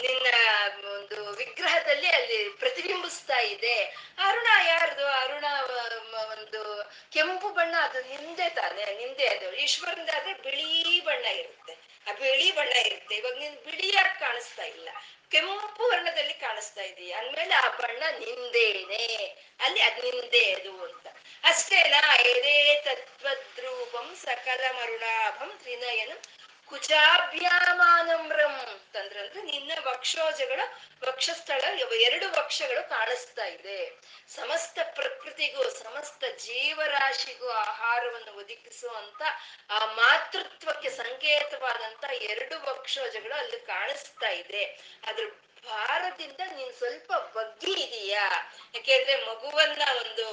[0.02, 0.26] ನಿನ್ನ
[0.88, 3.80] ಒಂದು ವಿಗ್ರಹದಲ್ಲಿ ಅಲ್ಲಿ ಪ್ರತಿಬಿಂಬಿಸ್ತಾ ಇದೆ.
[4.18, 5.06] ಅರುಣ ಯಾರ್ದು?
[5.06, 5.44] ಅರುಣ
[7.12, 9.52] ಕೆಂಪು ಬಣ್ಣ ಅದು ನಿಂದೆ ತಾನೆ, ನಿಂದೆ ಅದು.
[9.52, 11.76] ಈಶ್ವರನಾದ್ರೆ ಬಿಳಿ ಬಣ್ಣ ಇರುತ್ತೆ.
[12.06, 13.14] ಆ ಬಿಳಿ ಬಣ್ಣ ಇರುತ್ತೆ.
[13.14, 14.88] ಇವಾಗ ನೀನ್ ಬಿಳಿಯಾಗಿ ಕಾಣಿಸ್ತಾ ಇಲ್ಲ.
[15.30, 17.12] ಕೆಂಪು ವರ್ಣದಲ್ಲಿ ಕಾಣಿಸ್ತಾ ಇದೀಯ.
[17.12, 19.36] ಅಂದ್ಮೇಲೆ ಆ ಬಣ್ಣ ನಿಂದೇನೆ.
[19.60, 21.06] ಅಲ್ಲಿ ಅದ್ ನಿಂದೆ ಅದು ಅಂತ.
[21.44, 26.18] ಅಷ್ಟೇನಾ ಎದೇ ತತ್ವದ್ರೂಪಂ ಸಕಲ ಮರುಣಾಭಂ ತ್ರಿನಯನಂ
[26.68, 30.60] ಕುಜಾಭ್ಯಾಮಾನಮ್ರಂ ಅಂತಂದ್ರೆ ಅಂದ್ರೆ ನಿನ್ನ ವಕ್ಷೋಜಗಳ
[31.08, 31.60] ವಕ್ಷಸ್ಥಳ
[31.92, 33.96] ಎರಡು ವಕ್ಷಗಳು ಕಾಣಿಸ್ತಾ ಇದೆ.
[34.28, 39.22] ಸಮಸ್ತ ಪ್ರಕೃತಿಗೂ, ಸಮಸ್ತ ಜೀವರಾಶಿಗೂ ಆಹಾರವನ್ನು ಒದಗಿಸುವಂತ,
[39.70, 44.64] ಆ ಮಾತೃತ್ವಕ್ಕೆ ಸಂಕೇತವಾದಂತ ಎರಡು ವಕ್ಷೋಜಗಳು ಅಲ್ಲಿ ಕಾಣಿಸ್ತಾ ಇದೆ.
[45.06, 45.24] ಅದ್ರ
[45.66, 48.24] ಭಾರದಿಂದ ನೀನ್ ಸ್ವಲ್ಪ ಬಗ್ಗಿ ಇದೀಯಾ?
[48.74, 50.26] ಯಾಕೆಂದ್ರೆ ಮಗುವನ್ನ ಒಂದು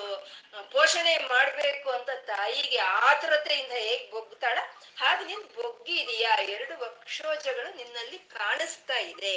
[0.71, 4.57] ಪೋಷಣೆ ಮಾಡ್ಬೇಕು ಅಂತ ತಾಯಿಗೆ ಆತುರತೆಯಿಂದ ಹೇಗ್ ಬೊಗ್ತಾಳ,
[4.97, 6.35] ಹಾಗೆ ನೀನ್ ಬೊಗ್ಗಿ ಇದೀಯಾ?
[6.35, 9.35] ಎರಡು ವಕ್ಷೋಜಗಳು ನಿನ್ನಲ್ಲಿ ಕಾಣಿಸ್ತಾ ಇದೆ.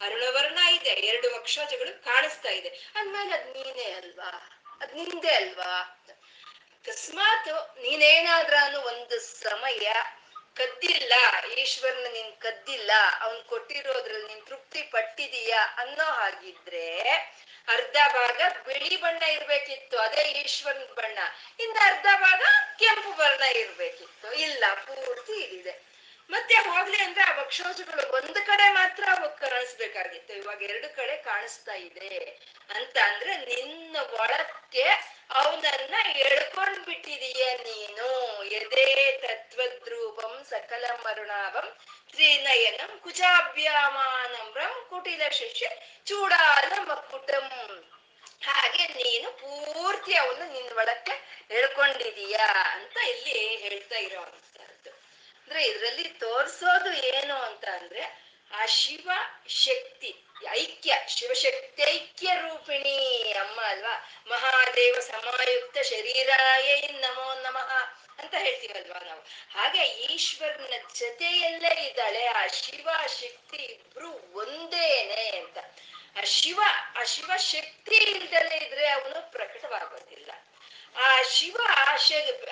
[0.00, 2.68] ಅರುಣವರ್ಣ ಇದೆ, ಎರಡು ವಕ್ಷೋಜಗಳು ಕಾಣಿಸ್ತಾ ಇದೆ.
[2.96, 4.32] ಅಂದ್ಮೇಲೆ ಅದ್ ನೀನೇ ಅಲ್ವಾ?
[4.80, 5.72] ಅದ್ ನಿಂದೆ ಅಲ್ವಾ?
[6.76, 7.48] ಅಕಸ್ಮಾತ್
[7.82, 9.86] ನೀನೇನಾದ್ರೂ ಒಂದು ಸಮಯ
[10.56, 11.12] ಕದ್ದಿಲ್ಲ,
[11.58, 14.33] ಈಶ್ವರನ ನೀನ್ ಕದ್ದಿಲ್ಲ, ಅವನ್ ಕೊಟ್ಟಿರೋದ್ರಲ್ಲಿ
[14.74, 16.86] ತೃಪ್ತಿ ಪಟ್ಟಿದೀಯಾ ಅನ್ನೋ ಹಾಗಿದ್ರೆ
[17.68, 21.18] ಅರ್ಧ ಭಾಗ ಬಿಳಿ ಬಣ್ಣ ಇರ್ಬೇಕಿತ್ತು, ಅದೇ ಈಶ್ವರನ್ ಬಣ್ಣ.
[21.60, 22.42] ಇನ್ನು ಅರ್ಧ ಭಾಗ
[22.78, 24.28] ಕೆಂಪು ಬಣ್ಣ ಇರ್ಬೇಕಿತ್ತು.
[24.36, 25.93] ಇಲ್ಲ, ಪೂರ್ತಿ ಇದಿದೆ.
[26.30, 30.32] ಮತ್ತೆ ಹೋಗ್ಲಿ ಅಂದ್ರೆ ಆ ವಕ್ಷೋಜಗಳು ಒಂದು ಕಡೆ ಮಾತ್ರ ಅವು ಕಾಣಿಸ್ಬೇಕಾಗಿತ್ತು.
[30.34, 32.12] ಇವಾಗ ಎರಡು ಕಡೆ ಕಾಣಿಸ್ತಾ ಇದೆ
[32.70, 34.84] ಅಂತ ಅಂದ್ರೆ ನಿನ್ನ ಒಳಕ್ಕೆ
[35.34, 38.08] ಅವನನ್ನ ಎಳ್ಕೊಂಡ್ ಬಿಟ್ಟಿದೀಯ ನೀನು.
[38.58, 38.86] ಎದೇ
[39.22, 41.68] ತತ್ವದ್ರೂಪಂ ಸಕಲ ಮರುಣಾಭಂ
[42.12, 45.68] ತ್ರಿನಯನಂ ಕುಜಾಭ್ಯಾಮಾನಮ್ರಂ ಕುಟಿಲ ಶಿಷ್ಯ
[46.06, 47.46] ಚೂಡಾಲ ಮಕ್ಕುಟಂ
[48.42, 51.14] ಹಾಗೆ ನೀನು ಪೂರ್ತಿ ಅವನು ನಿನ್ನ ಒಳಕ್ಕೆ
[51.50, 52.36] ಎಳ್ಕೊಂಡಿದೀಯ
[52.72, 53.34] ಅಂತ ಇಲ್ಲಿ
[53.64, 54.92] ಹೇಳ್ತಾ ಇರೋವಂಥದ್ದು
[55.44, 59.10] ಅಂದ್ರೆ ಇದ್ರಲ್ಲಿ ತೋರ್ಸೋದು ಏನು ಅಂತ ಅಂದ್ರೆ ಆ ಶಿವ
[59.48, 64.24] ಶಕ್ತಿ, ಐಕ್ಯ ಶಿವಶಕ್ತಿ ಐಕ್ಯ ರೂಪಿಣಿ ಅಮ್ಮ ಅಲ್ವಾ?
[64.26, 67.72] ಮಹಾದೇವ ಸಮಾಯುಕ್ತ ಶರೀರಾಯ ನಮೋ ನಮಃ
[68.18, 69.20] ಅಂತ ಹೇಳ್ತೀವಲ್ವಾ ನಾವು?
[69.58, 72.88] ಹಾಗೆ ಈಶ್ವರನ ಜೊತೆಯಲ್ಲೇ ಇದ್ದಾಳೆ, ಆ ಶಿವ
[73.20, 75.58] ಶಕ್ತಿ ಇಬ್ರು ಒಂದೇನೆ ಅಂತ.
[76.16, 76.60] ಆ ಶಿವ
[76.94, 80.30] ಆ ಶಿವ ಶಕ್ತಿ ಇಲ್ದಲೇ ಇದ್ರೆ ಅವನು ಪ್ರಕಟವಾಗೋದಿಲ್ಲ.
[80.96, 81.56] ಆ ಶಿವ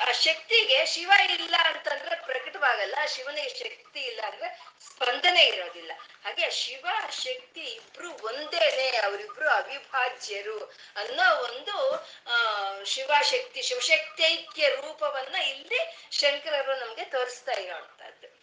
[0.08, 2.94] ಆ ಶಕ್ತಿಗೆ ಶಿವ ಇಲ್ಲ ಅಂತಂದ್ರೆ ಪ್ರಕಟವಾಗಲ್ಲ.
[3.06, 5.92] ಶಿವನಿಗೆ ಶಕ್ತಿ ಇಲ್ಲ ಅಂದ್ರೆ ಸ್ಪಂದನೆ ಇರೋದಿಲ್ಲ.
[6.24, 8.96] ಹಾಗೆ ಶಿವ, ಶಕ್ತಿ ಇಬ್ರು ಒಂದೇನೆ.
[8.96, 10.64] ಅವರಿಬ್ರು ಅವಿಭಾಜ್ಯರು
[10.96, 11.94] ಅನ್ನೋ ಒಂದು,
[12.26, 12.36] ಆ,
[12.84, 18.42] ಶಿವಶಕ್ತಿ, ಶಿವಶಕ್ತೈಕ್ಯ ರೂಪವನ್ನ ಇಲ್ಲಿ ಶಂಕರರು ನಮ್ಗೆ ತೋರಿಸ್ತಾ ಇರೋಂತದ್ದು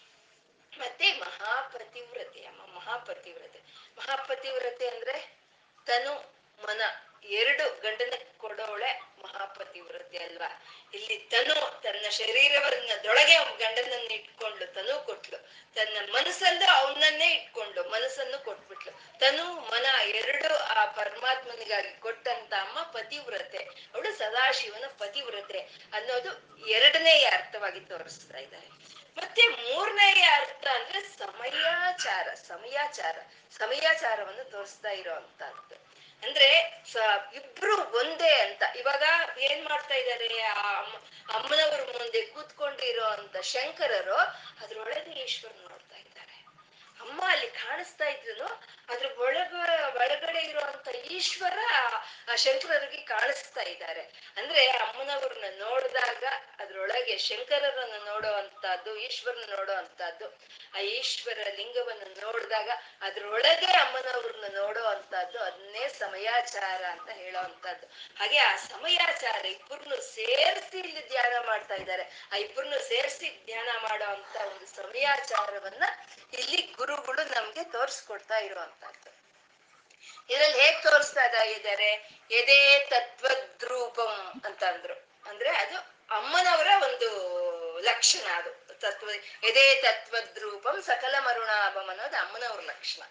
[0.80, 3.60] ಮತ್ತೆ ಮಹಾಪತಿವ್ರತೆ, ಅಮ್ಮ ಮಹಾಪತಿವ್ರತೆ.
[3.98, 5.38] ಮಹಾಪತಿವ್ರತೆ ಅಂದ್ರೆ
[5.86, 6.82] ತನು ಮನ
[7.24, 10.64] ಎರಡು ಗಂಡನ ಕೊಡೋಳೆ ಮಹಾಪತಿವ್ರತೆ ಅಲ್ವಾ?
[10.94, 15.38] ಇಲ್ಲಿ ತನು ತನ್ನ ಶರೀರವನ್ನ ದೊಳಗೆ ಗಂಡನನ್ನ ಇಟ್ಕೊಂಡು ತನು ಕೊಟ್ಲು.
[15.76, 19.20] ತನ್ನ ಮನಸ್ಸಲ್ಲೂ ಅವನನ್ನೇ ಇಟ್ಕೊಂಡು ಮನಸ್ಸನ್ನು ಕೊಟ್ಬಿಟ್ಲು.
[19.20, 23.58] ತನು ಮನ ಎರಡು ಆ ಪರಮಾತ್ಮನಿಗಾಗಿ ಕೊಟ್ಟಂತ ಅಮ್ಮ ಪತಿವ್ರತೆ
[23.94, 25.60] ಅವಳು ಸದಾಶಿವನ ಪತಿವ್ರತೆ
[25.94, 28.68] ಅನ್ನೋದು ಎರಡನೆಯ ಅರ್ಥವಾಗಿ ತೋರಿಸ್ತಾ ಇದ್ದಾರೆ.
[29.18, 33.18] ಮತ್ತೆ ಮೂರನೆಯ ಅರ್ಥ ಅಂದ್ರೆ ಸಮಯಾಚಾರ ಸಮಯಾಚಾರ,
[33.58, 35.89] ಸಮಯಾಚಾರವನ್ನು ತೋರಿಸ್ತಾ ಇರೋವಂತದ್ದು
[36.24, 36.84] ಅಂದ್ರೆ
[37.36, 38.64] ಇಬ್ರು ಒಂದೇ ಅಂತ.
[38.76, 39.04] ಇವಾಗ
[39.40, 44.16] ಏನ್ ಮಾಡ್ತಾ ಇದ್ದಾರೆ, ಆ ಅಮ್ಮ- ಅಮ್ಮನವ್ರ ಮುಂದೆ ಕೂತ್ಕೊಂಡಿರೋ ಅಂತ ಶಂಕರರು,
[44.64, 46.46] ಅದ್ರೊಳಗೆ ಈಶ್ವರ್ ನೋಡ್ತಾ ಇದ್ದಾರೆ.
[47.00, 49.54] ಅಮ್ಮ ಅಲ್ಲಿ ಕಾಣಿಸ್ತಾ ಇದ್ರು ಅದ್ರ ಒಳಗ,
[49.96, 51.60] ಒಳಗಡೆ ಇರುವಂತ ಈಶ್ವರ
[52.30, 54.04] ಆ ಶಂಕರರಿಗೆ ಕಾಣಿಸ್ತಾ ಇದ್ದಾರೆ.
[54.38, 56.24] ಅಂದ್ರೆ ಅಮ್ಮನವ್ರನ್ನ ನೋಡಿದಾಗ
[56.60, 60.28] ಅದ್ರೊಳಗೆ ಶಂಕರರನ್ನ ನೋಡುವಂತಹದ್ದು, ಈಶ್ವರನ ನೋಡುವಂತಹದ್ದು,
[60.76, 62.70] ಆ ಈಶ್ವರ ಲಿಂಗವನ್ನು ನೋಡಿದಾಗ
[63.02, 67.86] ಅದ್ರೊಳಗೆ ಅಮ್ಮನವ್ರನ್ನ ನೋಡುವಂತಹದ್ದು ಅದನ್ನೇ ಸಮಯಾಚಾರ ಅಂತ ಹೇಳೋವಂಥದ್ದು
[68.20, 72.06] ಹಾಗೆ ಆ ಸಮಯಾಚಾರ ಇಬ್ಬರನ್ನು ಸೇರಿಸಿ ಇಲ್ಲಿ ಧ್ಯಾನ ಮಾಡ್ತಾ ಇದ್ದಾರೆ.
[72.34, 75.84] ಆ ಇಬ್ಬರನ್ನು ಸೇರಿಸಿ ಧ್ಯಾನ ಮಾಡುವಂತ ಒಂದು ಸಮಯಾಚಾರವನ್ನ
[76.34, 78.38] ಇಲ್ಲಿ ಗುರುಗಳು ನಮ್ಗೆ ತೋರಿಸ್ಕೊಡ್ತಾ
[80.30, 85.50] ಇದ್ರಲ್ಲಿ ಹೇಗ್ ತೋರಿಸ್ತಾ ಇದ್ದಾರೆ ಎದೆ ತತ್ವದ್ರೂಪಂ ಅಂತಂದ್ರು ಅಂದ್ರೆ.
[85.50, 85.78] ಅದು
[86.16, 87.10] ಅಮ್ಮನವರ ಒಂದು
[87.80, 88.70] ಲಕ್ಷಣ ಅದು.
[88.80, 89.10] ತತ್ವ,
[89.44, 93.02] ಎದೆ ತತ್ವದ್ರೂಪಂ ಸಕಲ ಮರುಣಾಭಂ ಅನ್ನೋದು ಅಮ್ಮನವ್ರ ಲಕ್ಷಣ.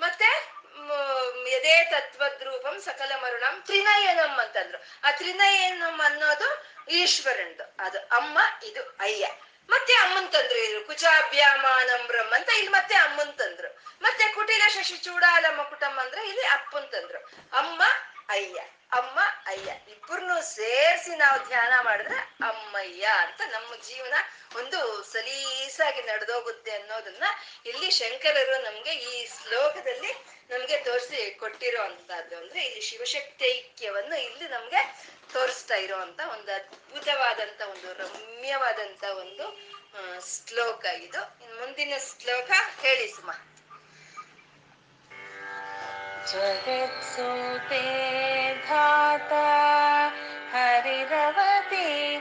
[0.00, 0.24] ಮತ್ತೆ
[1.50, 4.78] ಎದೆ ತತ್ವದ್ರೂಪಂ ಸಕಲ ಮರುಣಂ ತ್ರಿನಯನಂ ಅಂತಂದ್ರು.
[5.04, 7.76] ಆ ತ್ರಿನಯನಂ ಅನ್ನೋದು ಈಶ್ವರನ್ದು.
[7.78, 9.26] ಅದು ಅಮ್ಮ, ಇದು ಅಯ್ಯ.
[9.68, 10.86] ಮತ್ತೆ ಅಮ್ಮನ್ ತಂದ್ರು ಇವರು.
[10.86, 13.68] ಕುಚಾಭ್ಯಾಮಾನಂ ಬ್ರಹ್ಮ ಅಂತ ಇಲ್ಲಿ ಮತ್ತೆ ಅಮ್ಮನ್ ತಂದ್ರು.
[14.02, 17.18] ಮತ್ತೆ ಕುಟಿಲ ಶಶಿ ಚೂಡಾಲ ಮಕುಟಂ ಅಂದ್ರೆ ಇಲ್ಲಿ ಅಪ್ಪನ್ ತಂದ್ರು.
[17.52, 17.82] ಅಮ್ಮ
[18.28, 18.58] ಅಯ್ಯ,
[18.92, 24.14] ಅಮ್ಮ, ಅಯ್ಯ ಇಬ್ಬರನ್ನು ಸೇರಿಸಿ ನಾವು ಧ್ಯಾನ ಮಾಡಿದ್ರೆ ಅಮ್ಮಯ್ಯ ಅಂತ ನಮ್ಮ ಜೀವನ
[24.56, 24.78] ಒಂದು
[25.12, 27.24] ಸಲೀಸಾಗಿ ನಡೆದೋಗುತ್ತೆ ಅನ್ನೋದನ್ನ
[27.66, 30.12] ಇಲ್ಲಿ ಶಂಕರರು ನಮ್ಗೆ ಈ ಶ್ಲೋಕದಲ್ಲಿ
[30.50, 32.36] ನಮ್ಗೆ ತೋರಿಸಿ ಕೊಟ್ಟಿರೋ ಅಂತದ್ದು.
[32.36, 34.82] ಅಂದ್ರೆ ಇಲ್ಲಿ ಶಿವಶಕ್ತಿ ಐಕ್ಯವನ್ನು ಇಲ್ಲಿ ನಮ್ಗೆ
[35.32, 39.46] ತೋರಿಸ್ತಾ ಇರೋಂತ ಒಂದು ಅದ್ಭುತವಾದಂತ ಒಂದು ರಮ್ಯವಾದಂತ ಒಂದು
[40.28, 41.22] ಶ್ಲೋಕ ಇದು.
[41.60, 43.30] ಮುಂದಿನ ಶ್ಲೋಕ ಹೇಳಿ ಸುಮ.
[46.30, 47.82] ಜಗತ್ಸೋಪೇ
[50.52, 52.16] हरिरवती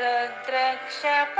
[0.00, 1.34] रुद्रक्षप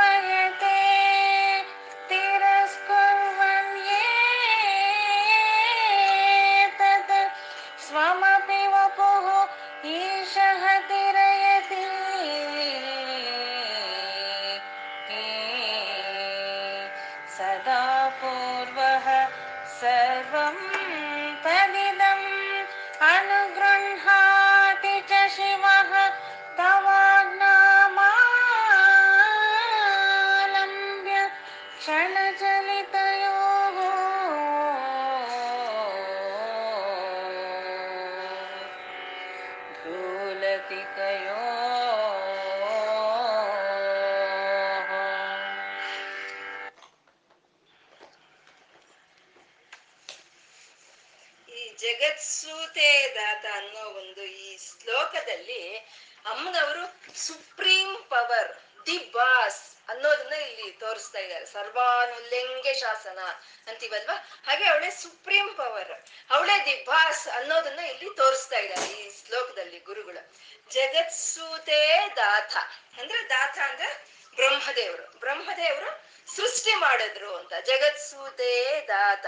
[63.67, 64.29] ಅಂತೀವಲ್ವಾ?
[64.47, 66.05] ಹಾಗೆ ಅವಳೆ ಸುಪ್ರೀಂ ಪವರ್.
[66.31, 70.33] ಅವಳೇ ದಿ ಬಾಸ್ ಅನ್ನೋದನ್ನ ಇಲ್ಲಿ ತೋರಿಸ್ತಾ ಇದ್ದಾರೆ ಈ ಶ್ಲೋಕದಲ್ಲಿ ಗುರುಗಳು.
[70.71, 72.57] ಜಗತ್ಸೂತೇ ದಾತ.
[73.01, 74.05] ಅಂದ್ರೆ ದಾತ ಅಂದ್ರೆ
[74.37, 75.19] ಬ್ರಹ್ಮದೇವರು.
[75.19, 76.05] ಬ್ರಹ್ಮದೇವರು
[76.37, 77.53] ಸೃಷ್ಟಿ ಮಾಡಿದ್ರು ಅಂತ.
[77.65, 79.27] ಜಗತ್ಸೂತೇ ದಾತ.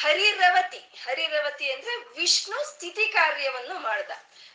[0.00, 4.10] ಹರಿರವತಿ ಹರಿರವತಿ ಅಂದ್ರೆ ವಿಷ್ಣು ಸ್ಥಿತಿ ಕಾರ್ಯವನ್ನು ಮಾಡ್ದ.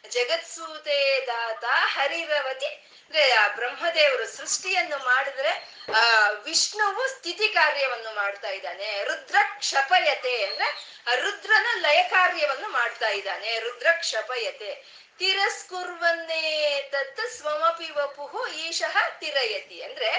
[0.10, 2.66] ಜಗತ್ಸೂತೆ ದಾತ ಹರಿರವತಿ.
[2.66, 9.04] ಅಂದ್ರೆ ಬ್ರಹ್ಮದೇವರು ಸೃಷ್ಟಿಯನ್ನು ಮಾಡಿದ್ರೆ, ಆ ವಿಷ್ಣುವು ಸ್ಥಿತಿ ಕಾರ್ಯವನ್ನು ಮಾಡ್ತಾ ಇದ್ದಾನೆ.
[9.04, 13.60] ರುದ್ರ ಕ್ಷಪಯತೆ ಅಂದ್ರೆ ರುದ್ರನ ಲಯ ಕಾರ್ಯವನ್ನು ಮಾಡ್ತಾ ಇದ್ದಾನೆ.
[13.60, 16.44] ರುದ್ರ ಕ್ಷಪಯತೆ ತಿರಸ್ಕುರ್ವನ್ನೇ
[16.92, 19.82] ತತ್ ಸ್ವಮಪಿ ವಪುಹು ಈಶಃ ತಿರಯತಿ.
[19.82, 20.10] ಅಂದ್ರೆ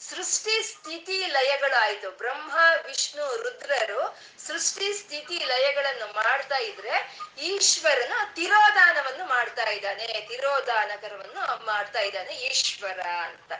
[0.00, 2.10] ಸೃಷ್ಟಿ ಸ್ಥಿತಿ ಲಯಗಳಾಯ್ತು.
[2.10, 6.94] ಬ್ರಹ್ಮ, ವಿಷ್ಣು, ರುದ್ರರು ಸೃಷ್ಟಿ ಸ್ಥಿತಿ ಲಯಗಳನ್ನು ಮಾಡ್ತಾ ಇದ್ರೆ
[7.42, 10.06] ಈಶ್ವರನ ತಿರೋದಾನವನ್ನು ಮಾಡ್ತಾ ಇದ್ದಾನೆ.
[10.28, 13.52] ತಿರೋದಾನಕರವನ್ನು ಮಾಡ್ತಾ ಇದ್ದಾನೆ ಈಶ್ವರ ಅಂತ.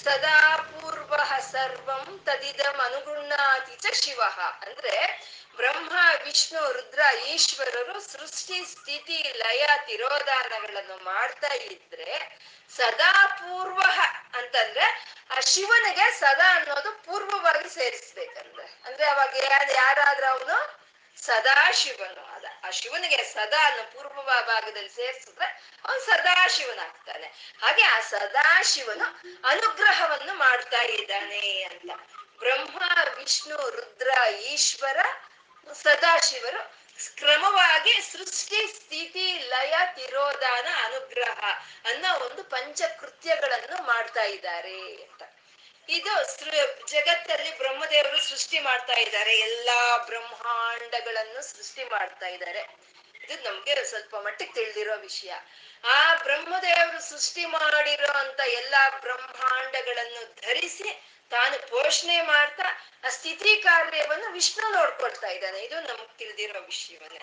[0.00, 1.16] ಸದಾ ಪೂರ್ವ
[1.52, 4.22] ಸರ್ವಂ ತದಿದಂ ಅನುಗುಣಾತಿ ಚ ಶಿವ
[4.62, 5.22] ಅಂದ್ರೆ
[5.56, 5.92] ಬ್ರಹ್ಮ,
[6.24, 12.38] ವಿಷ್ಣು, ರುದ್ರ, ಈಶ್ವರರು ಸೃಷ್ಟಿ, ಸ್ಥಿತಿ, ಲಯ, ತಿರೋಧಾನಗಳನ್ನು ಮಾಡ್ತಾ ಇದ್ರೆ
[12.76, 13.82] ಸದಾ ಪೂರ್ವ
[14.34, 18.82] ಅಂತಂದ್ರೆ ಆ ಶಿವನಿಗೆ ಸದಾ ಅನ್ನೋದು ಪೂರ್ವವಾಗಿ ಸೇರಿಸ್ಬೇಕಂದ್ರೆ.
[18.84, 20.81] ಅಂದ್ರೆ ಅವಾಗ ಯಾರ್- ಯಾರಾದ್ರೂ ಅವನು
[21.16, 22.34] ಸದಾಶಿವನು.
[22.34, 27.26] ಅದ, ಆ ಶಿವನಿಗೆ ಸದಾ ಅನ್ನೋ ಪೂರ್ವ ಭಾಗದಲ್ಲಿ ಸೇರಿಸಿದ್ರೆ ಅವನು ಸದಾಶಿವನಾಗ್ತಾನೆ.
[27.62, 29.04] ಹಾಗೆ ಆ ಸದಾಶಿವನು
[29.44, 31.90] ಅನುಗ್ರಹವನ್ನು ಮಾಡ್ತಾ ಇದ್ದಾನೆ ಅಂತ.
[32.38, 32.82] ಬ್ರಹ್ಮ,
[33.14, 34.98] ವಿಷ್ಣು, ರುದ್ರ, ಈಶ್ವರ,
[35.72, 36.82] ಸದಾಶಿವರು
[37.16, 41.44] ಕ್ರಮವಾಗಿ ಸೃಷ್ಟಿ, ಸ್ಥಿತಿ, ಲಯ, ತಿರೋಧಾನ, ಅನುಗ್ರಹ
[41.84, 45.22] ಅನ್ನೋ ಒಂದು ಪಂಚಕೃತ್ಯಗಳನ್ನು ಮಾಡ್ತಾ ಇದ್ದಾರೆ ಅಂತ.
[45.98, 46.12] ಇದು
[46.86, 49.32] ಜಗತ್ತಲ್ಲಿ ಬ್ರಹ್ಮದೇವರು ಸೃಷ್ಟಿ ಮಾಡ್ತಾ ಇದ್ದಾರೆ.
[49.38, 52.62] ಎಲ್ಲಾ ಬ್ರಹ್ಮಾಂಡಗಳನ್ನು ಸೃಷ್ಟಿ ಮಾಡ್ತಾ ಇದ್ದಾರೆ.
[53.24, 55.32] ಇದು ನಮ್ಗೆ ಸ್ವಲ್ಪ ಮಟ್ಟಿಗೆ ತಿಳಿದಿರೋ ವಿಷಯ.
[55.84, 60.90] ಆ ಬ್ರಹ್ಮದೇವರು ಸೃಷ್ಟಿ ಮಾಡಿರೋ ಅಂತ ಎಲ್ಲಾ ಬ್ರಹ್ಮಾಂಡಗಳನ್ನು ಧರಿಸಿ
[61.30, 62.68] ತಾನು ಪೋಷಣೆ ಮಾಡ್ತಾ
[63.04, 65.58] ಆ ಸ್ಥಿತಿ ಕಾರ್ಯವನ್ನು ವಿಷ್ಣು ನೋಡ್ಕೊಳ್ತಾ ಇದ್ದಾನೆ.
[65.58, 67.22] ಇದು ನಮ್ಗೆ ತಿಳಿದಿರೋ ವಿಷಯವನ್ನೇ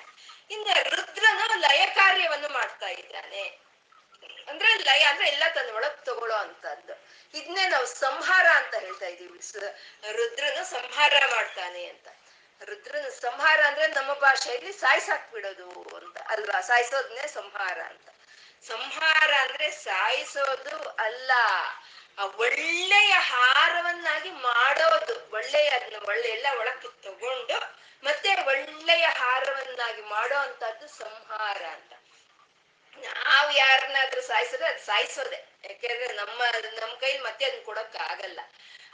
[0.52, 3.69] ಇನ್ನ ರುದ್ರನು ಲಯ ಕಾರ್ಯವನ್ನು ಮಾಡ್ತಾ ಇದ್ದಾನೆ.
[4.48, 6.94] ಅಂದ್ರೆ ಲಯ ಅಂದ್ರೆ ಎಲ್ಲ ತನ್ನ ಒಳಗ್ ತಗೊಳ್ಳೋ ಅಂತದ್ದು.
[7.34, 9.40] ಇದನ್ನೇ ನಾವು ಸಂಹಾರ ಅಂತ ಹೇಳ್ತಾ ಇದೀವಿ
[10.12, 12.08] ರುದ್ರನು ಸಂಹಾರ ಮಾಡ್ತಾನೆ ಅಂತ.
[12.64, 16.62] ರುದ್ರನ ಸಂಹಾರ ಅಂದ್ರೆ ನಮ್ಮ ಭಾಷೆಯಲ್ಲಿ ಸಾಯ್ಸಾಕ್ಬಿಡೋದು ಅಂತ ಅಲ್ವಾ?
[16.62, 18.10] ಸಾಯಿಸೋದನ್ನೇ ಸಂಹಾರ ಅಂತ.
[18.68, 21.32] ಸಂಹಾರ ಅಂದ್ರೆ ಸಾಯಿಸೋದು ಅಲ್ಲ,
[22.18, 25.30] ಆ ಒಳ್ಳೆಯ ಹಾರವನ್ನಾಗಿ ಮಾಡೋದು.
[25.34, 25.70] ಒಳ್ಳೆಯ,
[26.08, 27.60] ಒಳ್ಳೆ ಎಲ್ಲ ಒಳಕ್ಕೆ ತಗೊಂಡು
[28.04, 31.94] ಮತ್ತೆ ಒಳ್ಳೆಯ ಹಾರವನ್ನಾಗಿ ಮಾಡೋ ಅಂತದ್ದು ಸಂಹಾರ ಅಂತ.
[33.04, 35.50] ನಾವು ಯಾರನ್ನಾದ್ರೂ ಸಾಯಿಸಿದ್ರೆ ಅದು ಸಾಯಿಸೋದೆ.
[35.64, 36.42] ಯಾಕೆಂದ್ರೆ ನಮ್ಮ,
[36.82, 38.40] ನಮ್ ಕೈಲಿ ಮತ್ತೆ ಅದನ್ನ ಕೊಡಕ್ ಆಗಲ್ಲ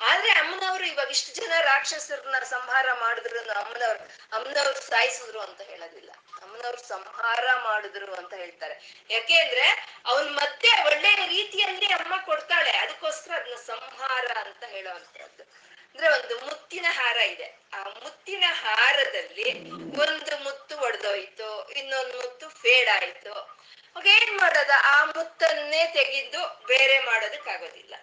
[0.01, 3.99] ಆದ್ರೆ ಅಮ್ಮನವ್ರು ಇವಾಗ ಇಷ್ಟು ಜನ ರಾಕ್ಷಸರನ್ನ ಸಂಹಾರ ಮಾಡಿದ್ರು ಅಮ್ಮನವ್ರು
[4.33, 6.11] ಅಮ್ಮನವ್ರು ಸಾಯಿಸಿದ್ರು ಅಂತ ಹೇಳೋದಿಲ್ಲ.
[6.41, 9.05] ಅಮ್ಮನವ್ರು ಸಂಹಾರ ಮಾಡಿದ್ರು ಅಂತ ಹೇಳ್ತಾರೆ.
[9.09, 9.67] ಯಾಕೆಂದ್ರೆ
[10.05, 12.71] ಅವನ್ ಮತ್ತೆ ಒಳ್ಳೆ ರೀತಿಯಲ್ಲಿ ಅಮ್ಮ ಕೊಡ್ತಾಳೆ.
[12.71, 15.43] ಅದಕ್ಕೋಸ್ಕರ ಅದನ್ನ ಸಂಹಾರ ಅಂತ ಹೇಳುವಂತದ್ದು
[15.89, 17.59] ಅಂದ್ರೆ ಒಂದು ಮುತ್ತಿನ ಹಾರ ಇದೆ.
[17.73, 23.55] ಆ ಮುತ್ತಿನ ಹಾರದಲ್ಲಿ ಒಂದು ಮುತ್ತು ಒಡೆದೋಯ್ತು, ಇನ್ನೊಂದು ಮುತ್ತು ಫೇಡ್ ಆಯ್ತು
[23.95, 24.69] ಅವಾಗ ಏನ್ ಮಾಡೋದ?
[24.84, 27.95] ಆ ಮುತ್ತನ್ನೇ ತೆಗೆದು ಬೇರೆ ಮಾಡೋದಕ್ಕಾಗೋದಿಲ್ಲ.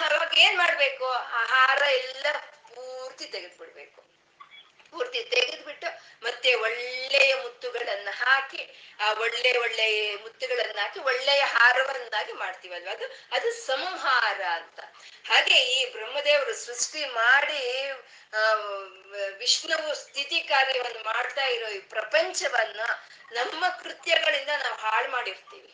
[0.00, 1.06] ಅವಾಗ ಏನ್ ಮಾಡ್ಬೇಕು?
[1.06, 2.26] ಆಹಾರ ಹಾರ ಎಲ್ಲ
[2.74, 4.09] ಪೂರ್ತಿ ತೆಗೆದ್ಬಿಡ್ಬೇಕು.
[4.92, 5.88] ಪೂರ್ತಿ ತೆಗೆದ್ಬಿಟ್ಟು
[6.22, 8.62] ಮತ್ತೆ ಒಳ್ಳೆಯ ಮುತ್ತುಗಳನ್ನ ಹಾಕಿ,
[9.00, 14.78] ಆ ಒಳ್ಳೆ ಒಳ್ಳೆಯ ಮುತ್ತುಗಳನ್ನ ಹಾಕಿ ಒಳ್ಳೆಯ ಹಾರವನ್ನಾಗಿ ಮಾಡ್ತೀವಲ್ವ ಅದು ಅದು ಸಂಹಾರ ಅಂತ.
[15.30, 17.62] ಹಾಗೆ ಈ ಬ್ರಹ್ಮದೇವರು ಸೃಷ್ಟಿ ಮಾಡಿ
[19.38, 22.80] ವಿಷ್ಣುವು ಸ್ಥಿತಿ ಕಾರ್ಯವನ್ನು ಮಾಡ್ತಾ ಇರೋ ಈ ಪ್ರಪಂಚವನ್ನ
[23.32, 25.70] ನಮ್ಮ ಕೃತ್ಯಗಳಿಂದ ನಾವು ಹಾಳು ಮಾಡಿರ್ತೀವಿ.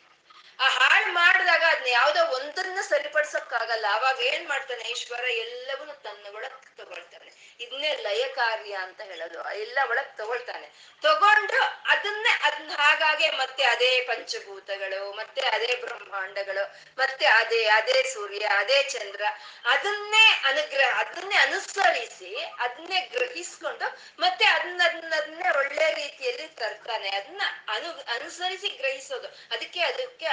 [0.60, 3.86] ಆ ಹಾಳು ಮಾಡಿದಾಗ ಅದನ್ನ ಯಾವ್ದೋ ಒಂದನ್ನ ಸರಿಪಡಿಸಕ್ಕಾಗಲ್ಲ.
[3.92, 4.84] ಅವಾಗ ಏನ್ ಮಾಡ್ತಾನೆ?
[4.84, 7.56] ಈಶ್ವರ ಎಲ್ಲವನ್ನೂ ತನ್ನ ಒಳಗ್ ತಗೊಳ್ತಾನೆ.
[7.60, 9.54] ಇದನ್ನೇ ಲಯ ಕಾರ್ಯ ಅಂತ ಹೇಳೋದು.
[9.54, 10.66] ಎಲ್ಲ ಒಳಗ್ ತಗೊಳ್ತಾನೆ.
[11.02, 18.82] ತಗೊಂಡು ಅದನ್ನೇ ಅದನ್ನ ಹಾಗಾಗೆ ಮತ್ತೆ ಅದೇ ಪಂಚಭೂತಗಳು, ಮತ್ತೆ ಅದೇ ಬ್ರಹ್ಮಾಂಡಗಳು, ಮತ್ತೆ ಅದೇ ಅದೇ ಸೂರ್ಯ, ಅದೇ
[18.82, 19.22] ಚಂದ್ರ
[19.64, 24.82] ಅದನ್ನೇ ಅನುಗ್ರಹ, ಅದನ್ನೇ ಅನುಸರಿಸಿ ಅದನ್ನೇ ಗ್ರಹಿಸ್ಕೊಂಡು ಮತ್ತೆ ಅದನ್ನ
[25.16, 27.10] ಅದನ್ನೇ ಒಳ್ಳೆ ರೀತಿಯಲ್ಲಿ ತರ್ತಾನೆ.
[27.10, 29.28] ಅದನ್ನ ಅನು, ಅನುಸರಿಸಿ ಗ್ರಹಿಸೋದು.
[29.28, 30.26] ಅದಕ್ಕೆ ಅದಕ್ಕೆ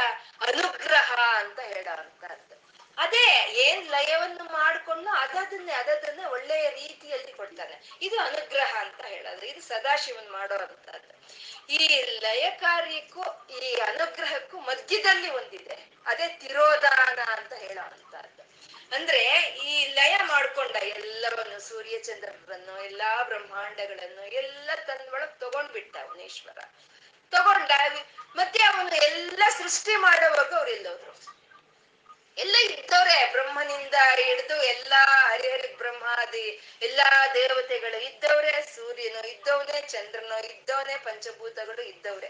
[0.47, 2.56] ಅನುಗ್ರಹ ಅಂತ ಹೇಳೋಂಥದ್ದು
[2.97, 3.28] ಅದೇ
[3.63, 9.45] ಏನ್ ಲಯವನ್ನು ಮಾಡ್ಕೊಂಡು ಅದದನ್ನೇ ಅದನ್ನ ಒಳ್ಳೆಯ ರೀತಿಯಲ್ಲಿ ಕೊಡ್ತಾನೆ ಇದು ಅನುಗ್ರಹ ಅಂತ ಹೇಳೋದು.
[9.45, 11.13] ಇದು ಸದಾಶಿವನ್ ಮಾಡೋ ಅಂತದ್ದು
[11.69, 11.88] ಈ
[12.21, 13.23] ಲಯ ಕಾರ್ಯಕ್ಕೂ
[13.62, 15.78] ಈ ಅನುಗ್ರಹಕ್ಕೂ ಮಧ್ಯದಲ್ಲಿ ಒಂದಿದೆ.
[16.06, 18.43] ಅದೇ ತಿರೋದಾನ ಅಂತ ಹೇಳೋ ಅಂತದ್ದು
[18.91, 19.21] ಅಂದ್ರೆ
[19.65, 26.60] ಈ ಲಯ ಮಾಡ್ಕೊಂಡ ಎಲ್ಲವನ್ನು ಸೂರ್ಯ ಚಂದ್ರರನ್ನು ಎಲ್ಲಾ ಬ್ರಹ್ಮಾಂಡಗಳನ್ನು, ಎಲ್ಲ ತನ್ನೊಳಗ್ ತಗೊಂಡ್ಬಿಟ್ಟ ಅವನೇಶ್ವರ
[27.36, 27.72] ತಗೊಂಡ
[28.36, 31.13] ಮತ್ತೆ ಅವನು ಎಲ್ಲ ಸೃಷ್ಟಿ ಮಾಡೋವಾಗ ಅವ್ರು ಎಲ್ಲೋದ್ರು.
[32.38, 36.46] ಎಲ್ಲ ಇದ್ದವ್ರೆ, ಬ್ರಹ್ಮನಿಂದ ಹಿಡಿದು ಎಲ್ಲಾ ಹರಿಹರಿ ಬ್ರಹ್ಮಾದಿ
[36.82, 42.30] ಎಲ್ಲಾ ದೇವತೆಗಳು ಇದ್ದವ್ರೆ, ಸೂರ್ಯನು ಇದ್ದವನೇ, ಚಂದ್ರನು ಇದ್ದವನೇ, ಪಂಚಭೂತಗಳು ಇದ್ದವ್ರೆ.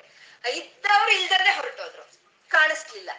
[0.50, 2.04] ಇದ್ದವ್ರು ಇಲ್ದಲೆ ಹೊರಟೋದ್ರು.
[2.50, 3.10] ಕಾಣಿಸ್ಲಿಲ್ಲ.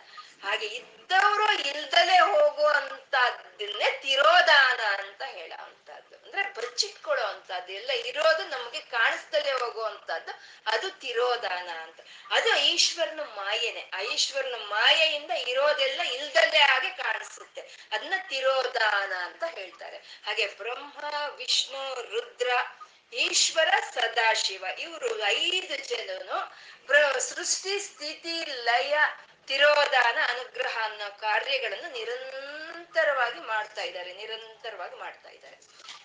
[0.45, 9.53] ಹಾಗೆ ಇದ್ದವರು ಇಲ್ದಲೆ ಹೋಗುವಂತದ್ದನ್ನೇ ತಿರೋದಾನ ಅಂತ ಹೇಳೋ ಅಂತದ್ದು ಅಂದ್ರೆ ಬಚ್ಚಿಟ್ಕೊಳ್ಳೋ ಅಂತದ್ದು ಎಲ್ಲ ಇರೋದು ನಮ್ಗೆ ಕಾಣಿಸ್ದಲೆ
[9.53, 12.01] ಹೋಗುವಂತದ್ದು ಅದು ತಿರೋದಾನ ಅಂತ.
[12.31, 13.91] ಅದು ಈಶ್ವರನ ಮಾಯೆನೆ.
[14.13, 17.61] ಈಶ್ವರನ ಮಾಯೆಯಿಂದ ಇರೋದೆಲ್ಲ ಇಲ್ದಲೆ ಆಗಿ ಕಾಣಿಸುತ್ತೆ.
[17.93, 19.97] ಅದನ್ನ ತಿರೋದಾನ ಅಂತ ಹೇಳ್ತಾರೆ.
[19.97, 21.05] ಹಾಗೆ ಬ್ರಹ್ಮ,
[21.37, 22.49] ವಿಷ್ಣು, ರುದ್ರ,
[23.13, 24.65] ಈಶ್ವರ, ಸದಾಶಿವ.
[24.79, 26.65] ಇವರು ಐದು ಜನನು
[27.21, 28.99] ಸೃಷ್ಟಿ, ಸ್ಥಿತಿ, ಲಯ
[29.47, 35.59] ತಿರೋಧಾನ ಅನುಗ್ರಹ ಅನ್ನೋ ಕಾರ್ಯಗಳನ್ನು ನಿರಂತರವಾಗಿ ಮಾಡ್ತಾ ಇದ್ದಾರೆ, ನಿರಂತರವಾಗಿ ಮಾಡ್ತಾ ಇದ್ದಾರೆ.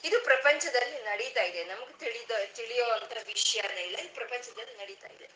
[0.03, 1.63] ಇದು ಪ್ರಪಂಚದಲ್ಲಿ ನಡೀತಾ ಇದೆ.
[1.63, 3.97] ನಮ್ಗೆ ತಿಳಿದ ತಿಳಿಯುವಂತ ವಿಷಯನೇ ಇಲ್ಲ.
[3.97, 5.29] ಈ ಪ್ರಪಂಚದಲ್ಲಿ ನಡೀತಾ ಇದೆ.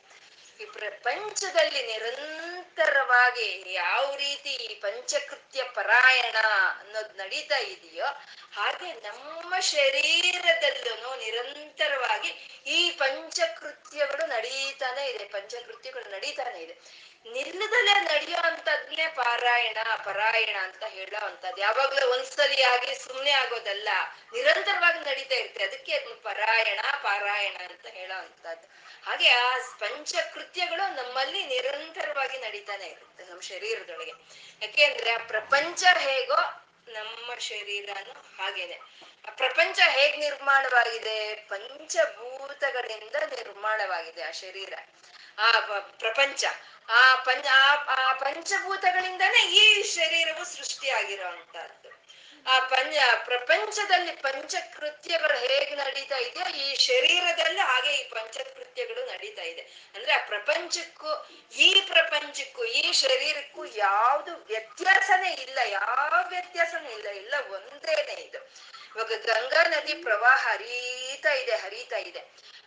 [0.60, 6.36] ಈ ಪ್ರಪಂಚದಲ್ಲಿ ನಿರಂತರವಾಗಿ ಯಾವ ರೀತಿ ಈ ಪಂಚಕೃತ್ಯ ಪರಾಯಣ
[6.80, 8.06] ಅನ್ನೋದು ನಡೀತಾ ಇದೆಯೋ,
[8.54, 12.32] ಹಾಗೆ ನಮ್ಮ ಶರೀರದಲ್ಲೂ ನಿರಂತರವಾಗಿ
[12.68, 16.76] ಈ ಪಂಚಕೃತ್ಯಗಳು ನಡೀತಾನೆ ಇದೆ, ಪಂಚಕೃತ್ಯಗಳು ನಡೀತಾನೆ ಇದೆ.
[17.31, 23.89] ನಿಲ್ಲದಲ್ಲೇ ನಡೆಯೋ ಅಂತದ್ನೇ ಪಾರಾಯಣ ಪರಾಯಣ ಅಂತ ಹೇಳೋ ಅಂತದ್ ಯಾವಾಗ್ಲೂ ಒಂದ್ಸಲಿ ಆಗಿ ಸುಮ್ನೆ ಆಗೋದಲ್ಲ.
[24.33, 25.63] ನಿರಂತರವಾಗಿ ನಡೀತಾ ಇರುತ್ತೆ.
[25.63, 28.73] ಅದಕ್ಕೆ ಪರಾಯಣ, ಪಾರಾಯಣ ಅಂತ ಹೇಳೋ ಅಂತದ್ದು
[29.05, 34.13] ಹಾಗೆ ಆ ಪಂಚಕೃತ್ಯಗಳು ನಮ್ಮಲ್ಲಿ ನಿರಂತರವಾಗಿ ನಡೀತಾನೆ ಇರುತ್ತೆ ನಮ್ಮ ಶರೀರದೊಳಗೆ.
[34.62, 38.79] ಯಾಕೆಂದ್ರೆ ಆ ಪ್ರಪಂಚ ಹೇಗೋ ನಮ್ಮ ಶರೀರನು ಹಾಗೇನೆ.
[39.27, 41.36] ಆ ಪ್ರಪಂಚ ಹೇಗ್ ನಿರ್ಮಾಣವಾಗಿದೆ?
[41.36, 44.73] ಪಂಚಭೂತಗಳಿಂದ ನಿರ್ಮಾಣವಾಗಿದೆ ಆ ಶರೀರ.
[45.38, 46.46] ಆ ಪ್ರಪಂಚ.
[46.89, 52.04] ಆ ಪಂಚ, ಆ- ಆ ಪಂಚಭೂತಗಳಿಂದನೇ ಈ ಶರೀರವು ಸೃಷ್ಟಿಯಾಗಿರುವಂತಹದ್ದು.
[52.48, 59.91] ಆ ಪಂಚ, ಪ್ರಪಂಚದಲ್ಲಿ ಪಂಚಕೃತ್ಯಗಳು ಹೇಗೆ ನಡೀತಾ ಇದೆಯೋ ಈ ಶರೀರದಲ್ಲೂ ಹಾಗೆ ಈ ಪಂಚಕೃತ್ಯಗಳು ನಡೀತಾ ಇದೆ.
[59.96, 68.22] ಅಂದ್ರೆ ಆ ಪ್ರಪಂಚಕ್ಕೂ, ಈ ಪ್ರಪಂಚಕ್ಕೂ, ಈ ಶರೀರಕ್ಕೂ ಯಾವ್ದು ವ್ಯತ್ಯಾಸನೇ ಇಲ್ಲ, ಯಾವ ವ್ಯತ್ಯಾಸನೂ ಇಲ್ಲ ಇಲ್ಲ ಒಂದೇನೆ
[68.22, 68.38] ಇದು.
[68.96, 72.22] ಇವಾಗ ಗಂಗಾ ನದಿ ಪ್ರವಾಹ ಹರಿತಾ ಇದೆ ಹರಿತಾ ಇದೆ.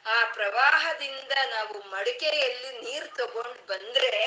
[0.07, 4.25] ಆ ಪ್ರವಾಹದಿಂದ ನಾವು ಮಡಿಕೆಯಲ್ಲಿ ನೀರ್ ತಗೊಂಡ್ ಬಂದ್ರೆ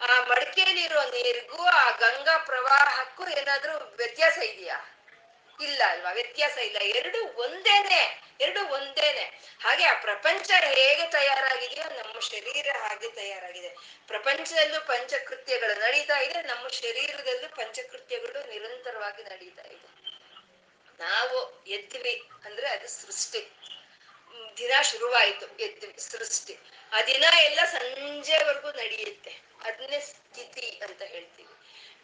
[0.00, 4.96] ಆ ಮಡಿಕೆಯಲ್ಲಿರೋ ನೀರಿಗೂ ಆ ಗಂಗಾ ಪ್ರವಾಹಕ್ಕೂ ಏನಾದ್ರೂ ವ್ಯತ್ಯಾಸ ಇದೆಯಾ?
[5.60, 6.12] ಇಲ್ಲ ಅಲ್ವಾ?
[6.12, 6.76] ವ್ಯತ್ಯಾಸ ಇಲ್ಲ.
[6.82, 9.40] ಎರಡು ಒಂದೇನೆ ಎರಡು ಒಂದೇನೆ.
[9.62, 13.68] ಹಾಗೆ ಆ ಪ್ರಪಂಚ ಹೇಗೆ ತಯಾರಾಗಿದೆಯೋ ನಮ್ಮ ಶರೀರ ಹಾಗೆ ತಯಾರಾಗಿದೆ.
[14.06, 19.88] ಪ್ರಪಂಚದಲ್ಲೂ ಪಂಚಕೃತ್ಯಗಳು ನಡೀತಾ ಇದೆ, ನಮ್ಮ ಶರೀರದಲ್ಲೂ ಪಂಚಕೃತ್ಯಗಳು ನಿರಂತರವಾಗಿ ನಡೀತಾ ಇದೆ.
[20.98, 23.50] ನಾವು ಎದ್ವಿ ಅಂದ್ರೆ ಅದು ಸೃಷ್ಟಿ.
[24.56, 26.58] ದಿನ ಶುರುವಾಯ್ತು, ಎದ್ದು ಸೃಷ್ಟಿ.
[26.92, 29.42] ಆ ದಿನ ಎಲ್ಲ ಸಂಜೆವರೆಗೂ ನಡೆಯುತ್ತೆ.
[29.64, 31.54] ಅದನ್ನೇ ಸ್ಥಿತಿ ಅಂತ ಹೇಳ್ತೀವಿ.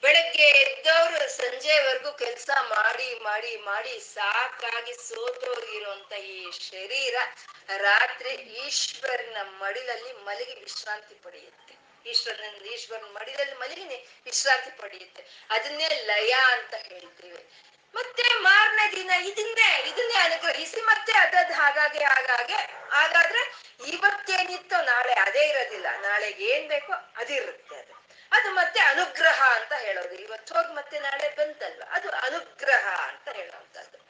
[0.00, 7.14] ಬೆಳಗ್ಗೆ ಎದ್ದವ್ರು ಸಂಜೆವರೆಗೂ ಕೆಲಸ ಮಾಡಿ ಮಾಡಿ ಮಾಡಿ ಸಾಕಾಗಿ ಸೋತೋಗಿರುವಂತ ಈ ಶರೀರ
[7.76, 11.85] ರಾತ್ರಿ ಈಶ್ವರನ ಮಡಿಲಲ್ಲಿ ಮಲಗಿ ವಿಶ್ರಾಂತಿ ಪಡೆಯುತ್ತೆ.
[12.06, 15.46] ಈಶ್ವರನ ಈಶ್ವರನ ಮಡಿದಲ್ಲಿ ಮಲಗಿನಿ ವಿಶ್ರಾಂತಿ ಪಡೆಯುತ್ತೆ.
[15.50, 17.50] ಅದನ್ನೇ ಲಯ ಅಂತ ಹೇಳ್ತೀವಿ.
[17.94, 22.54] ಮತ್ತೆ ಮಾರನೇ ದಿನ ಇದನ್ನೇ ಇದನ್ನೇ ಅನುಗ್ರಹಿಸಿ ಮತ್ತೆ ಅದದ್ ಹಾಗಾಗಿ, ಹಾಗಾಗೆ,
[22.90, 25.86] ಹಾಗಾದ್ರೆ ಇವತ್ತೇನಿತ್ತೋ ನಾಳೆ ಅದೇ ಇರೋದಿಲ್ಲ.
[26.00, 28.06] ನಾಳೆ ಏನ್ ಬೇಕೋ ಅದಿರುತ್ತೆ ಅದು.
[28.32, 30.14] ಅದು ಮತ್ತೆ ಅನುಗ್ರಹ ಅಂತ ಹೇಳೋದು.
[30.14, 31.82] ಇವತ್ತು ಹೋಗಿ ಮತ್ತೆ ನಾಳೆ ಬಂತಲ್ವ?
[31.90, 34.05] ಅದು ಅನುಗ್ರಹ ಅಂತ ಹೇಳುವಂತದ್ದು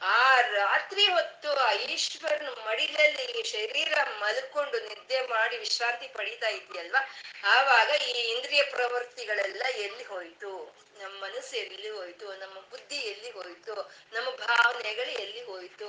[0.00, 7.02] ಆ ರಾತ್ರಿ ಹೊತ್ತು ಆ ಈಶ್ವರನ ಮಡಿಲಲ್ಲಿ ಶರೀರ ಮಲ್ಕೊಂಡು ನಿದ್ದೆ ಮಾಡಿ ವಿಶ್ರಾಂತಿ ಪಡಿತಾ ಇದೆಯಲ್ವಾ
[7.44, 10.52] ಆವಾಗ ಈ ಇಂದ್ರಿಯ ಪ್ರವೃತ್ತಿಗಳೆಲ್ಲ ಎಲ್ಲಿ ಹೋಯ್ತು?
[11.00, 12.26] ನಮ್ಮ ಮನಸ್ಸು ಎಲ್ಲಿ ಹೋಯ್ತು?
[12.34, 13.74] ನಮ್ಮ ಬುದ್ಧಿ ಎಲ್ಲಿ ಹೋಯ್ತು?
[14.12, 15.88] ನಮ್ಮ ಭಾವನೆಗಳು ಎಲ್ಲಿ ಹೋಯ್ತು?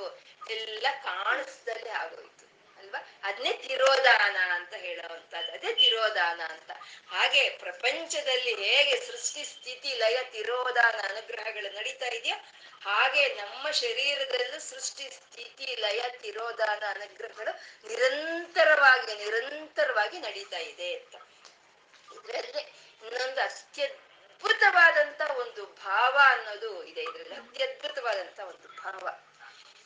[0.50, 2.46] ಎಲ್ಲ ಕಾಣಿಸ್ದಲ್ಲೇ ಆಗೋಯ್ತು,
[2.80, 3.00] ಅಲ್ವಾ?
[3.24, 6.72] ಅದನ್ನೇ ತಿರೋದಾನ ಅಂತ ಹೇಳುವಂತದ್ದು ಅದೇ ತಿರೋದಾನ ಅಂತ.
[7.08, 12.38] ಹಾಗೆ ಪ್ರಪಂಚದಲ್ಲಿ ಹೇಗೆ ಸೃಷ್ಟಿ, ಸ್ಥಿತಿ, ಲಯ ತಿರೋದಾನ ಅನುಗ್ರಹಗಳು ನಡೀತಾ ಇದೆಯೋ
[12.82, 17.52] ಹಾಗೆ ನಮ್ಮ ಶರೀರದಲ್ಲೂ ಸೃಷ್ಟಿ ಸ್ಥಿತಿ, ಲಯ, ತಿರೋಧಾನ ಅನುಗ್ರಹಗಳು
[17.88, 21.16] ನಿರಂತರವಾಗಿ ನಿರಂತರವಾಗಿ ನಡೀತಾ ಇದೆ ಅಂತ.
[22.14, 22.62] ಇದರಲ್ಲಿ
[23.08, 27.02] ಇನ್ನೊಂದು ಅತ್ಯದ್ಭುತವಾದಂತ ಒಂದು ಭಾವ ಅನ್ನೋದು ಇದೆ.
[27.02, 29.10] ಇದರಲ್ಲಿ ಅತ್ಯದ್ಭುತವಾದಂತ ಒಂದು ಭಾವ.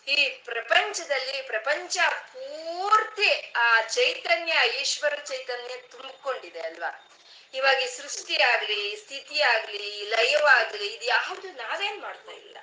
[0.08, 7.10] ಈ ಪ್ರಪಂಚದಲ್ಲಿ ಪ್ರಪಂಚ ಪೂರ್ತಿ ಆ ಚೈತನ್ಯ, ಈಶ್ವರ ಚೈತನ್ಯ ತುಂಬಿಕೊಂಡಿದೆ ಅಲ್ವಾ?
[7.54, 12.58] ಇವಾಗ ಈ ಸೃಷ್ಟಿ ಆಗ್ಲಿ ಸ್ಥಿತಿ ಆಗ್ಲಿ ಲಯವಾಗ್ಲಿ, ಇದು ಯಾವುದು ನಾವೇನ್ ಮಾಡ್ತಾ ಇಲ್ಲ.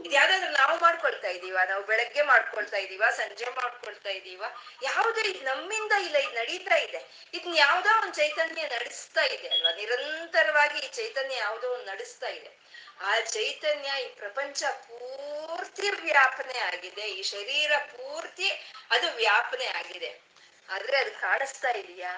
[0.00, 1.58] ಇದು ಯಾವ್ದಾದ್ರು ನಾವು ಮಾಡ್ಕೊಳ್ತಾ ಇದೀವ?
[1.68, 3.02] ನಾವು ಬೆಳಗ್ಗೆ ಮಾಡ್ಕೊಳ್ತಾ ಇದೀವ?
[3.16, 4.44] ಸಂಜೆ ಮಾಡ್ಕೊಳ್ತಾ ಇದೀವ?
[4.82, 7.30] ಯಾವ್ದು ಇದು ನಮ್ಮಿಂದ ಇಲ್ಲ, ಇದು ನಡೀತಾ ಇದೆ.
[7.34, 9.72] ಇದನ್ನ ಯಾವ್ದೋ ಒಂದ್ ಚೈತನ್ಯ ನಡೆಸ್ತಾ ಇದೆ ಅಲ್ವಾ?
[9.72, 12.64] ನಿರಂತರವಾಗಿ ಈ ಚೈತನ್ಯ ಯಾವುದೋ ಒಂದ್ ನಡೆಸ್ತಾ ಇದೆ.
[13.00, 17.02] ಆ ಚೈತನ್ಯ ಈ ಪ್ರಪಂಚ ಪೂರ್ತಿ ವ್ಯಾಪನೆ ಆಗಿದೆ.
[17.02, 18.50] ಈ ಶರೀರ ಪೂರ್ತಿ
[18.90, 20.20] ಅದು ವ್ಯಾಪನೆ ಆಗಿದೆ.
[20.68, 22.12] ಆದ್ರೆ ಅದು ಕಾಣಿಸ್ತಾ ಇದೆಯಾ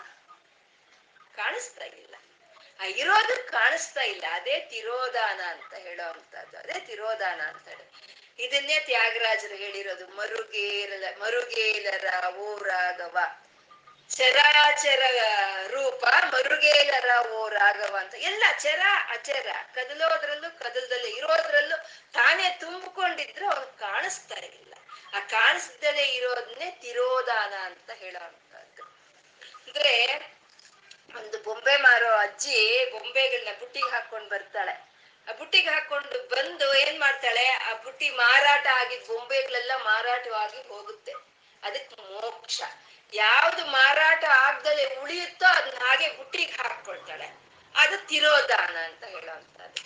[1.37, 2.15] ಕಾಣಿಸ್ತಾ ಇಲ್ಲ.
[2.81, 4.25] ಇರೋದು ಕಾಣಿಸ್ತಾ ಇಲ್ಲ.
[4.33, 7.87] ಅದೇ ತಿರೋದಾನ ಅಂತ ಹೇಳೋವಂಥದ್ದು ಅದೇ ತಿರೋದಾನ ಅಂತ ಹೇಳಿ
[8.45, 10.07] ಇದನ್ನೇ ತ್ಯಾಗರಾಜರು ಹೇಳಿರೋದು.
[10.07, 13.19] ಮರುಗೇಲ ಮರುಗೇಲರ ಓ ರಾಘವ
[14.11, 15.03] ಚರಾಚರ
[15.67, 18.15] ರೂಪ, ಮರುಗೇಲರ ಓ ರಾಘವ ಅಂತ.
[18.15, 19.47] ಎಲ್ಲ ಚರ, ಅಚರ.
[19.75, 21.77] ಕದಲೋದ್ರಲ್ಲೂ ಕದಲದಲ್ಲಿ ಇರೋದ್ರಲ್ಲೂ
[22.12, 24.75] ತಾನೇ ತುಂಬಿಕೊಂಡಿದ್ರು ಅವ್ನು ಕಾಣಿಸ್ತಾ ಇಲ್ಲ.
[25.15, 28.83] ಆ ಕಾಣಿಸ್ದಲೇ ಇರೋದನ್ನೇ ತಿರೋದಾನ ಅಂತ ಹೇಳೋವಂಥದ್ದು
[29.67, 30.36] ಅಂದ್ರೆ
[31.09, 32.59] ಒಂದು ಬೊಂಬೆ ಮಾರೋ ಅಜ್ಜಿ
[32.92, 34.75] ಬೊಂಬೆಗಳನ್ನ ಬುಟ್ಟಿಗೆ ಹಾಕೊಂಡ್ ಬರ್ತಾಳೆ.
[35.27, 37.47] ಆ ಬುಟ್ಟಿಗೆ ಹಾಕೊಂಡು ಬಂದು ಏನ್ ಮಾಡ್ತಾಳೆ?
[37.69, 41.14] ಆ ಬುಟ್ಟಿ ಮಾರಾಟ ಆಗಿದ್ ಬೊಂಬೆಗಳೆಲ್ಲ ಮಾರಾಟವಾಗಿ ಹೋಗುತ್ತೆ.
[41.62, 42.59] ಅದಕ್ ಮೋಕ್ಷ.
[43.12, 47.29] ಯಾವ್ದು ಮಾರಾಟ ಆಗ್ದಲೆ ಉಳಿಯುತ್ತೋ ಅದನ್ನ ಹಾಗೆ ಬುಟ್ಟಿಗೆ ಹಾಕೊಳ್ತಾಳೆ
[47.75, 49.83] ಅದು ತಿರೋದಾನ ಅಂತ ಹೇಳುವಂತದ್ದು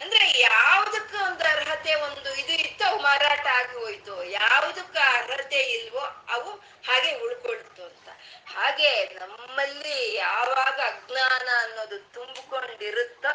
[0.00, 4.14] ಅಂದ್ರೆ ಯಾವ್ದಕ್ಕ ಒಂದು ಅರ್ಹತೆ, ಒಂದು ಇದು ಇತ್ತು ಅವು ಮಾರಾಟ ಆಗಿ ಹೋಯ್ತು.
[4.38, 6.50] ಯಾವ್ದಕ್ಕ ಅರ್ಹತೆ ಇಲ್ವೋ ಅವು
[6.88, 8.08] ಹಾಗೆ ಉಳ್ಕೊಳ್ತು ಅಂತ
[8.54, 8.88] ಹಾಗೆ
[9.22, 13.32] ನಮ್ಮಲ್ಲಿ ಯಾವಾಗ ಅಜ್ಞಾನ ಅನ್ನೋದು ತುಂಬಿಕೊಂಡಿರುತ್ತೋ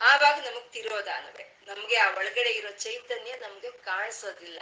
[0.00, 4.60] ಆವಾಗ ನಮಗ್ ತಿರೋದಾನವೇ ನಮ್ಗೆ ಆ ಒಳಗಡೆ ಇರೋ ಚೈತನ್ಯ ನಮ್ಗೆ ಕಾಣಿಸೋದಿಲ್ಲ.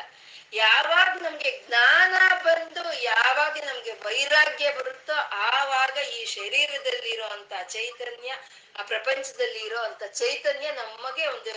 [0.54, 2.12] ಯಾವಾಗ ನಮ್ಗೆ ಜ್ಞಾನ
[2.44, 5.16] ಬಂದು ಯಾವಾಗ ನಮ್ಗೆ ವೈರಾಗ್ಯ ಬರುತ್ತೋ
[5.48, 8.30] ಆವಾಗ ಈ ಶರೀರದಲ್ಲಿರುವಂತ ಚೈತನ್ಯ,
[8.78, 11.54] ಆ ಪ್ರಪಂಚದಲ್ಲಿ ಇರೋಂತ ಚೈತನ್ಯ ನಮಗೆ ಒಂದು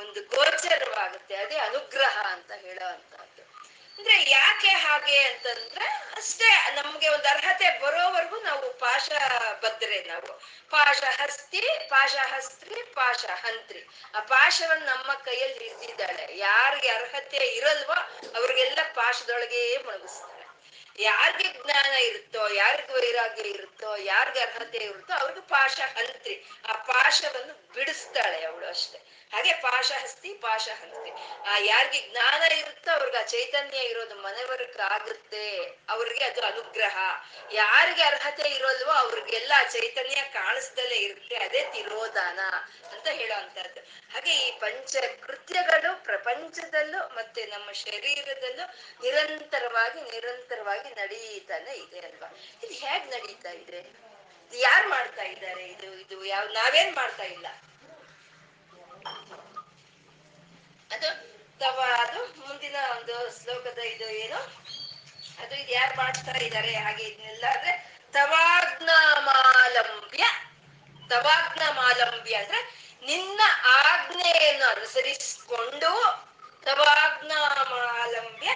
[0.00, 1.36] ಒಂದು ಗೋಚರವಾಗುತ್ತೆ.
[1.36, 3.37] ಅದೇ ಅನುಗ್ರಹ ಅಂತ ಹೇಳೋವಂಥದ್ದು
[3.98, 9.08] ಅಂದ್ರೆ ಯಾಕೆ ಹಾಗೆ ಅಂತಂದ್ರೆ ಅಷ್ಟೇ, ನಮ್ಗೆ ಒಂದು ಅರ್ಹತೆ ಬರೋವರೆಗೂ ನಾವು ಪಾಶ
[9.62, 10.30] ಬದ್ರೆ ನಾವು.
[10.70, 13.80] ಪಾಶ ಹಸ್ತಿ ಪಾಶ ಹಸ್ತ್ರಿ ಪಾಶ ಹಂತ್ರಿ.
[14.14, 16.36] ಆ ಪಾಶವನ್ನ ನಮ್ಮ ಕೈಯಲ್ಲಿ ಇದ್ದಿದ್ದಾಳೆ.
[16.38, 17.98] ಯಾರಿಗೆ ಅರ್ಹತೆ ಇರಲ್ವೋ
[18.38, 20.37] ಅವ್ರಿಗೆಲ್ಲ ಪಾಶದೊಳಗೆ ಮುಳುಗಿಸ್ತಾಳೆ.
[20.98, 26.44] ಯಾರಿಗೆ ಜ್ಞಾನ ಇರುತ್ತೋ, ಯಾರಿಗೆ ವೈರಾಗ್ಯ ಇರುತ್ತೋ, ಯಾರಿಗೆ ಅರ್ಹತೆ ಇರುತ್ತೋ ಅವ್ರಿಗೆ ಪಾಶ ಹಂತ್ರಿ.
[26.68, 28.98] ಆ ಪಾಶವನ್ನು ಬಿಡಿಸ್ತಾಳೆ ಅವಳು ಅಷ್ಟೇ.
[29.32, 31.10] ಹಾಗೆ ಪಾಶ ಹಸ್ತಿ ಪಾಶ ಹಂತ್ರಿ.
[31.48, 35.58] ಆ ಯಾರಿಗೆ ಜ್ಞಾನ ಇರುತ್ತೋ ಅವ್ರಿಗೆ ಆ ಚೈತನ್ಯ ಇರೋದು ಮನೆವರ್ಗ ಆಗುತ್ತೆ.
[35.88, 36.96] ಅವ್ರಿಗೆ ಅದು ಅನುಗ್ರಹ.
[37.52, 41.36] ಯಾರಿಗೆ ಅರ್ಹತೆ ಇರೋಲ್ವೋ ಅವ್ರಿಗೆಲ್ಲ ಚೈತನ್ಯ ಕಾಣಿಸ್ದಲೇ ಇರುತ್ತೆ.
[41.36, 42.38] ಅದೇ ತಿರೋದಾನ
[42.92, 43.80] ಅಂತ ಹೇಳುವಂತದ್ದು
[44.14, 44.96] ಹಾಗೆ ಈ ಪಂಚ
[45.26, 48.66] ಕೃತ್ಯಗಳು ಪ್ರಪಂಚದಲ್ಲೂ ಮತ್ತೆ ನಮ್ಮ ಶರೀರದಲ್ಲೂ
[49.02, 52.28] ನಿರಂತರವಾಗಿ ನಿರಂತರವಾಗಿ ನಡೀತಾನೆ ಇದೆ ಅಲ್ವಾ?
[52.64, 54.08] ಇದು ಹೇಗ್ ನಡೀತಾ ಇದೆ?
[54.52, 55.66] ಯಾರು ಮಾಡ್ತಾ ಇದ್ದಾರೆ?
[55.66, 57.46] ಇದು ಇದು ಯಾವ, ನಾವೇನ್ ಮಾಡ್ತಾ ಇಲ್ಲ?
[60.90, 64.54] ಅದು, ತವ, ಅದು ಮುಂದಿನ ಒಂದು ಶ್ಲೋಕದ ಇದು ಏನು?
[65.38, 66.76] ಅದು ಇದು ಯಾರು ಮಾಡ್ತಾ ಇದ್ದಾರೆ?
[66.76, 70.24] ಹಾಗೆ ಇದನ್ನೆಲ್ಲ ಅಂದ್ರೆ ತವಾಗ್ನಮಾಲಂಬ್ಯ.
[71.08, 76.20] ತವಾಗ್ನ ಮಾಲಂಬ್ಯ ಅಂದ್ರೆ ನಿನ್ನ ಆಜ್ಞೆಯನ್ನು ಅನುಸರಿಸಿಕೊಂಡು
[76.64, 78.48] ತವಾಜ್ಞಾಮಾಲಂಬ್ಯ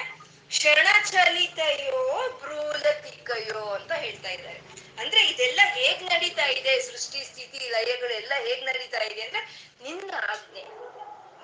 [0.52, 4.60] ಕ್ಷಣಚಲಿತಯೋ ಭ್ರೂಲತಿಕಯೋ ಅಂತ ಹೇಳ್ತಾ ಇದ್ದಾರೆ.
[4.98, 9.40] ಅಂದ್ರೆ ಇದೆಲ್ಲ ಹೇಗ್ ನಡೀತಾ ಇದೆ, ಸೃಷ್ಟಿ, ಸ್ಥಿತಿ, ಲಯಗಳೆಲ್ಲ ಹೇಗ್ ನಡೀತಾ ಇದೆ ಅಂದ್ರೆ
[9.82, 10.64] ನಿನ್ನ ಆಜ್ಞೆ.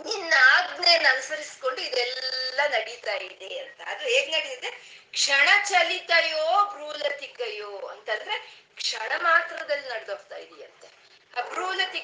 [0.09, 3.81] ನಿನ್ನ ಆಜ್ಞೆಯನ್ನ ಅನುಸರಿಸ್ಕೊಂಡು ಇದೆಲ್ಲ ನಡೀತಾ ಇದೆ ಅಂತ.
[3.87, 4.71] ಅದು ಹೇಗ್ ನಡೀತಿದೆ
[5.13, 11.08] ಕ್ಷಣ ಚಲಿತಯೋ ಭ್ರೂಲತಿಕಯೋ ಅಂತಂದ್ರೆ ಕ್ಷಣ ಮಾತ್ರದಲ್ಲಿ ನಡೆದೋಗ್ತಾ ಇದೆಯಂತೆ.
[11.37, 11.41] ಆ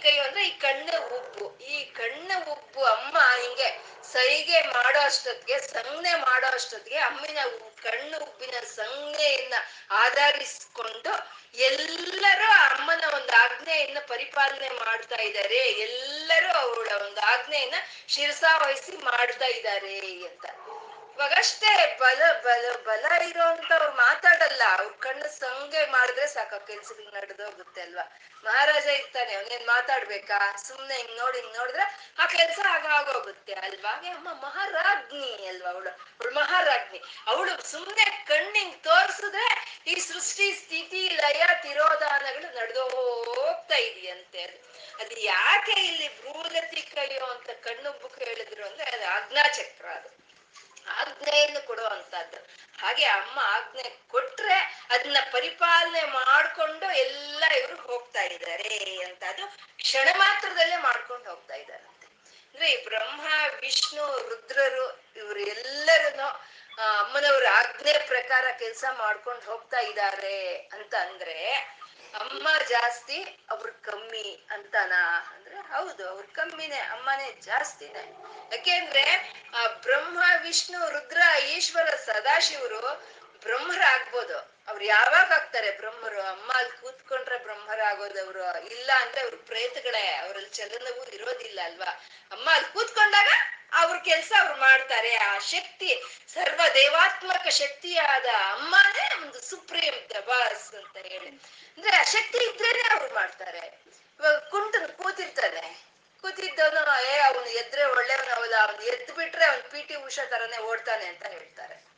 [0.02, 1.58] ಕೈ ಅಂದ್ರೆ ಈ ಕಣ್ಣು ಉಬ್ಬು.
[1.58, 3.68] ಈ ಕಣ್ಣು ಉಬ್ಬು ಅಮ್ಮ ಹಿಂಗೆ
[4.12, 7.38] ಸೈಗೆ ಮಾಡೋ ಅಷ್ಟೊತ್ತಿಗೆ, ಸಂಜ್ಞೆ ಮಾಡೋ ಅಷ್ಟೊತ್ತಿಗೆ ಅಮ್ಮಿನ
[7.82, 9.54] ಕಣ್ಣು ಉಬ್ಬಿನ ಸಂಜ್ಞೆಯನ್ನ
[9.90, 11.12] ಆಧರಿಸ್ಕೊಂಡು
[11.54, 15.56] ಎಲ್ಲರೂ ಅಮ್ಮನ ಒಂದು ಆಜ್ಞೆಯನ್ನ ಪರಿಪಾಲನೆ ಮಾಡ್ತಾ ಇದ್ದಾರೆ.
[15.56, 17.74] ಎಲ್ಲರೂ ಅವಳ ಒಂದು ಆಜ್ಞೆಯನ್ನ
[18.08, 20.46] ಶಿರಸಾವಹಿಸಿ ಮಾಡ್ತಾ ಇದ್ದಾರೆ ಅಂತ.
[21.14, 24.62] ಇವಾಗಷ್ಟೇ ಬಲ ಬಲ ಬಲ ಇರೋಂಥವ್ರು ಮಾತಾಡಲ್ಲ.
[24.78, 28.18] ಅವ್ರ ಕಣ್ಣು ಸಂಗೆ ಮಾಡಿದ್ರೆ ಸಾಕು ಕೆಲ್ಸಗಳು ನಡೆದೋಗುತ್ತೆ ಅಲ್ವಾ?
[28.44, 30.56] ಮಹಾರಾಜ ಇರ್ತಾನೆ, ಅವನೇನ್ ಮಾತಾಡ್ಬೇಕಾ?
[30.56, 32.58] ಸುಮ್ನೆ ಹಿಂಗ್ ನೋಡಿ, ಹಿಂಗ್ ನೋಡಿದ್ರೆ ಆ ಕೆಲ್ಸ
[32.88, 33.90] ಆಗೋಗುತ್ತೆ ಅಲ್ವಾ?
[33.90, 35.90] ಅಮ್ಮ, ಮಹಾರಾಜ್ಞಿ ಅಲ್ವಾ ಅವಳು?
[35.90, 37.02] ಅವಳು ಮಹಾರಾಜ್ಞಿ.
[37.26, 44.74] ಅವಳು ಸುಮ್ನೆ ಕಣ್ಣಿಂಗ್ ತೋರ್ಸಿದ್ರೆ ಈ ಸೃಷ್ಟಿ, ಸ್ಥಿತಿ, ಲಯ, ತಿರೋಧಾನಗಳು ನಡೆದು ಹೋಗ್ತಾ ಇದೆಯಂತೆ ಅದು.
[45.00, 50.23] ಅದು ಯಾಕೆ ಇಲ್ಲಿ ಭ್ರೂಲತಿ ಕೈಯೋ ಅಂತ ಕಣ್ಣು ಬುಕ್ ಹೇಳಿದ್ರು ಅಂದ್ರೆ ಅದು ಆಜ್ಞಾಚಕ್ರ ಅದು.
[50.92, 52.40] ಆಜ್ಞೆಯನ್ನು ಕೊಡುವಂತದ್ದು
[52.78, 54.58] ಹಾಗೆ ಅಮ್ಮ ಆಜ್ಞೆ ಕೊಟ್ರೆ
[54.90, 58.72] ಅದನ್ನ ಪರಿಪಾಲನೆ ಮಾಡ್ಕೊಂಡು ಎಲ್ಲ ಇವರು ಹೋಗ್ತಾ ಇದ್ದಾರೆ
[59.04, 59.44] ಅಂತ ಅದು
[59.78, 61.90] ಕ್ಷಣ ಮಾತ್ರದಲ್ಲೇ ಮಾಡ್ಕೊಂಡು ಹೋಗ್ತಾ ಇದ್ದಾರಂತೆ
[62.46, 63.22] ಅಂದ್ರೆ ಈ ಬ್ರಹ್ಮ,
[63.62, 64.84] ವಿಷ್ಣು, ರುದ್ರರು
[65.16, 66.28] ಇವರು ಎಲ್ಲರನ್ನು
[66.94, 70.38] ಅಮ್ಮನವ್ರ ಆಜ್ಞೆ ಪ್ರಕಾರ ಕೆಲಸ ಮಾಡ್ಕೊಂಡು ಹೋಗ್ತಾ ಇದ್ದಾರೆ
[70.72, 71.36] ಅಂತ ಅಂದ್ರೆ
[72.18, 75.32] ಅಮ್ಮ ಜಾಸ್ತಿ, ಅವ್ರ ಕಮ್ಮಿ ಅಂತನಾ?
[75.34, 78.22] ಅಂದ್ರೆ ಹೌದು, ಅವ್ರ ಕಮ್ಮಿನೇ, ಅಮ್ಮನೇ ಜಾಸ್ತಿನೇ.
[78.52, 82.80] ಯಾಕೆಂದ್ರೆ, ಆ ಬ್ರಹ್ಮ, ವಿಷ್ಣು, ರುದ್ರ, ಈಶ್ವರ, ಸದಾಶಿವರು
[83.40, 84.54] ಬ್ರಹ್ಮರಾಗ್ಬೋದು.
[84.68, 86.22] ಅವ್ರು ಯಾವಾಗ ಆಗ್ತಾರೆ ಬ್ರಹ್ಮರು?
[86.22, 88.66] ಅಮ್ಮ ಅಲ್ಲಿ ಕೂತ್ಕೊಂಡ್ರೆ ಬ್ರಹ್ಮರಾಗೋದು ಅವ್ರು.
[88.66, 92.04] ಇಲ್ಲ ಅಂದ್ರೆ ಅವ್ರ ಪ್ರೇತಗಳೇ ಅವ್ರಲ್ಲಿ ಚಲನವೂ ಇರೋದಿಲ್ಲ ಅಲ್ವಾ?
[92.30, 93.28] ಅಮ್ಮ ಅಲ್ಲಿ ಕೂತ್ಕೊಂಡಾಗ
[93.72, 95.16] ಅವ್ರ ಕೆಲ್ಸ ಅವ್ರು ಮಾಡ್ತಾರೆ.
[95.16, 96.02] ಆ ಶಕ್ತಿ
[96.34, 101.28] ಸರ್ವ ದೇವಾತ್ಮಕ ಶಕ್ತಿಯಾದ ಅಮ್ಮನೇ ಒಂದು ಸುಪ್ರೀಂ ದಬಾಸ್ ಅಂತ ಹೇಳಿ.
[101.76, 103.82] ಅಂದ್ರೆ ಆ ಶಕ್ತಿ ಇದ್ರೇನೆ ಅವ್ರು ಮಾಡ್ತಾರೆ.
[104.20, 105.94] ಇವಾಗ ಕುಂಟನ್ ಕೂತಿರ್ತಾನೆ.
[106.20, 111.26] ಕೂತಿದ್ದವನು, ಏ, ಅವನು ಎದ್ರೆ ಒಳ್ಳೆಯವನವಲ್ಲ ಅವನು ಎದ್ದು ಬಿಟ್ರೆ ಅವ್ನು ಪಿ ಟಿ ಉಷಾ ತರನೇ ಓಡ್ತಾನೆ ಅಂತ
[111.26, 111.93] ಹೇಳ್ತಾರೆ.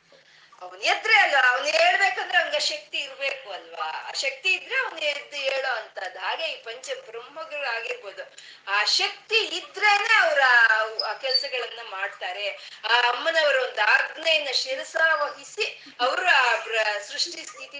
[0.61, 3.89] ಅವನ್ ಎದ್ರೆ ಅಲ್ವಾ ಅವನ್ ಹೇಳ್ಬೇಕಂದ್ರೆ ಅವನ್ಗೆ ಶಕ್ತಿ ಇರ್ಬೇಕು ಅಲ್ವಾ?
[4.09, 8.23] ಆ ಶಕ್ತಿ ಇದ್ರೆ ಅವನ್ ಎದ್ದು ಹೇಳೋ ಅಂತದ್ ಹಾಗೆ ಈ ಪಂಚ ಬ್ರಹ್ಮಗಳು ಆಗಿರ್ಬೋದು.
[8.67, 10.41] ಆ ಶಕ್ತಿ ಇದ್ರೇನೆ ಅವ್ರ
[11.05, 12.47] ಆ ಕೆಲ್ಸಗಳನ್ನ ಮಾಡ್ತಾರೆ.
[12.83, 17.79] ಆ ಅಮ್ಮನವರ ಒಂದು ಆಜ್ಞೆಯನ್ನ ಶಿರಸಾವಹಿಸಿ ಅವರು ಆ ಸೃಷ್ಟಿ ಸ್ಥಿತಿ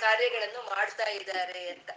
[0.00, 1.90] ಕಾರ್ಯಗಳನ್ನು ಮಾಡ್ತಾ ಇದ್ದಾರೆ ಅಂತ.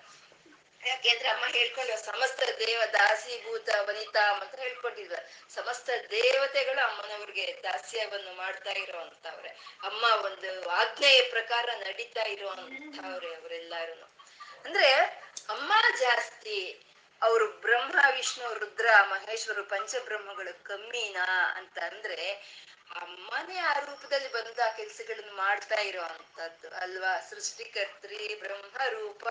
[0.85, 9.49] ಯಾಕೆಂದ್ರೆ ಅಮ್ಮ ಹೇಳ್ಕೊಂಡು ಸಮಸ್ತ ದೇವ ದಾಸೀಭೂತ ವನಿತಾ ಅಂತ ಹೇಳ್ಕೊಂಡಿದ್ರು ಸಮಸ್ತ ದೇವತೆಗಳು ಅಮ್ಮನವ್ರಿಗೆ ದಾಸ್ಯವನ್ನು ಮಾಡ್ತಾ ಇರುವಂತವ್ರೆ
[9.83, 14.13] ಅಮ್ಮ ಒಂದು ಆಜ್ಞೆಯ ಪ್ರಕಾರ ನಡೀತಾ ಇರುವಂತವ್ರೆ ಅವರೆಲ್ಲಾರು.
[14.65, 14.91] ಅಂದ್ರೆ
[15.49, 16.85] ಅಮ್ಮ ಜಾಸ್ತಿ
[17.21, 22.33] ಅವರು ಬ್ರಹ್ಮ, ವಿಷ್ಣು, ರುದ್ರ, ಮಹೇಶ್ವರು, ಪಂಚಬ್ರಹ್ಮಗಳು ಕಮ್ಮಿನಾ ಅಂತ ಅಂದ್ರೆ
[23.01, 27.19] ಅಮ್ಮನೇ ಆ ರೂಪದಲ್ಲಿ ಬಂದ ಕೆಲಸಗಳನ್ನು ಮಾಡ್ತಾ ಇರುವಂತದ್ದು ಅಲ್ವಾ?
[27.19, 29.23] ಸೃಷ್ಟಿಕರ್ತ್ರಿ ಬ್ರಹ್ಮ, ರೂಪ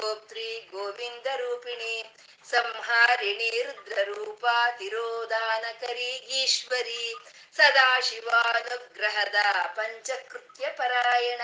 [0.00, 2.16] ಗೋಪ್ತ್ರಿ ಗೋವಿಂದ ರೂಪಿಣಿ
[2.50, 4.46] ಸಂಹಾರಿಣಿ ರುದ್ರ ರೂಪ
[4.78, 6.10] ತಿರೋದಾನಕರಿ
[6.42, 7.14] ಈಶ್ವರಿ
[7.56, 9.34] ಸದಾಶಿವಾನುಗ್ರಹದ
[9.66, 11.40] ಪಂಚಕೃತ್ಯ ಪರಾಯಣ.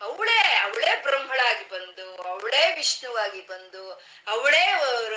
[0.00, 3.92] ಅವಳೇ ಅವಳೇ ಬ್ರಹ್ಮಳಾಗಿ ಬಂದು, ಅವಳೇ ವಿಷ್ಣುವಾಗಿ ಬಂದು,
[4.26, 4.66] ಅವಳೇ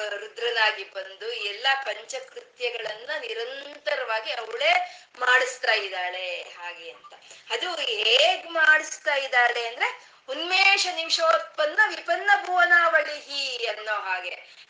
[0.09, 4.73] ರುದ್ರನಾಗಿ ಬಂದು ಎಲ್ಲ ಪಂಚಕೃತ್ಯಗಳನ್ನ ನಿರಂತರವಾಗಿ ಅವಳೇ
[5.19, 6.41] ಮಾಡಿಸ್ತಾ ಇದ್ದಾಳೆ.
[6.41, 7.13] ಹಾಗೆ ಅಂತ.
[7.49, 14.29] ಅದು ಹೇಗ್ ಮಾಡಿಸ್ತಾ ಇದ್ದಾಳೆ ಅಂದ್ರೆ ಉನ್ಮೇಷ ನಿಮಿಷೋತ್ಪನ್ನ ವಿಪನ್ನ ಭುವನಾವಳಿಹಿ ಅನ್ನೋ ಹಾಗೆ.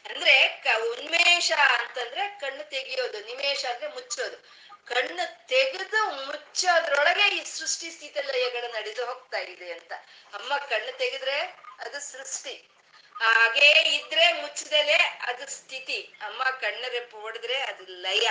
[0.10, 4.66] ಅಂದ್ರೆ ಉನ್ಮೇಷ ಅಂತಂದ್ರೆ ಕಣ್ಣು ತೆಗೆಯೋದು, ನಿಮೇಷ ಅಂದ್ರೆ ಮುಚ್ಚೋದು.
[4.86, 9.94] ಕಣ್ಣು ತೆಗೆದು ಮುಚ್ಚೋದ್ರೊಳಗೆ ಈ ಸೃಷ್ಟಿ ಸ್ಥಿತಿ ಲಯಗಳು ನಡೆದು ಹೋಗ್ತಾ ಇದೆ ಅಂತ.
[10.34, 11.40] ಅಮ್ಮ ಕಣ್ಣು ತೆಗೆದ್ರೆ
[11.80, 12.70] ಅದು ಸೃಷ್ಟಿ.
[13.16, 16.14] ಹಾಗೆ ಇದ್ರೆ ಮುಚ್ಚದಲೆ ಅದು ಸ್ಥಿತಿ.
[16.22, 18.28] ಅಮ್ಮ ಕಣ್ಣರೆ ರೆಪ್ಪು ಹೊಡೆದ್ರೆ ಅದು ಲಯ.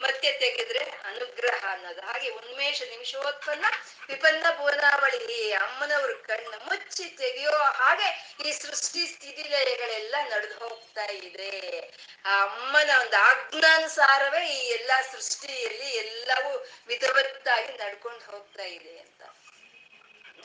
[0.00, 2.00] ಮತ್ತೆ ತೆಗೆದ್ರೆ ಅನುಗ್ರಹ ಅನ್ನೋದು.
[2.00, 3.64] ಹಾಗೆ ಉನ್ಮೇಷ ನಿಮಿಷೋತ್ಪನ್ನ
[4.08, 8.08] ವಿಪನ್ನ ಭುವನಾವಳಿ ಅಮ್ಮನವ್ರ ಕಣ್ಣು ಮುಚ್ಚಿ ತೆಗೆಯೋ ಹಾಗೆ
[8.48, 11.52] ಈ ಸೃಷ್ಟಿ ಸ್ಥಿತಿ ಲಯಗಳೆಲ್ಲ ನಡೆದು ಹೋಗ್ತಾ ಇದೆ.
[12.24, 19.22] ಆ ಅಮ್ಮನ ಒಂದು ಆಜ್ಞಾನುಸಾರವೇ ಈ ಎಲ್ಲಾ ಸೃಷ್ಟಿಯಲ್ಲಿ ಎಲ್ಲವೂ ವಿಧವತ್ತಾಗಿ ನಡ್ಕೊಂಡು ಹೋಗ್ತಾ ಇದೆ ಅಂತ.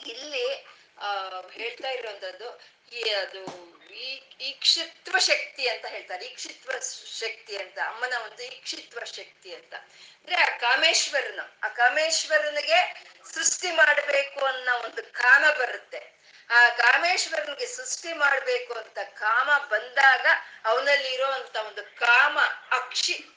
[0.05, 2.61] ಇಲ್ಲಿ ಆ, ಹೇಳ್ತಾ ಇರುವಂತದ್ದು,
[2.95, 3.45] ಈ ಅದು,
[3.93, 6.71] ಈ- ಈಕ್ಷಿತ್ವ ಶಕ್ತಿ ಅಂತ ಹೇಳ್ತಾರೆ ಈಕ್ಷಿತ್ವ
[7.19, 9.73] ಶಕ್ತಿ ಅಂತ, ಅಮ್ಮನ ಒಂದು ಈಕ್ಷಿತ್ವ ಶಕ್ತಿ ಅಂತ.
[9.73, 16.17] ಅಂದ್ರೆ ಆ ಕಾಮೇಶ್ವರನು, ಆ ಕಾಮೇಶ್ವರನಿಗೆ ಸೃಷ್ಟಿ ಮಾಡ್ಬೇಕು ಅನ್ನೋ ಒಂದು ಕಾಮ ಬರುತ್ತೆ.
[16.49, 20.25] ಆ ಕಾಮೇಶ್ವರನಿಗೆ ಸೃಷ್ಟಿ ಮಾಡ್ಬೇಕು ಅಂತ ಕಾಮ ಬಂದಾಗ
[20.65, 22.39] ಅವನಲ್ಲಿ ಇರುವಂತ ಒಂದು ಕಾಮ,
[22.71, 23.29] ಅಕ್ಷಿ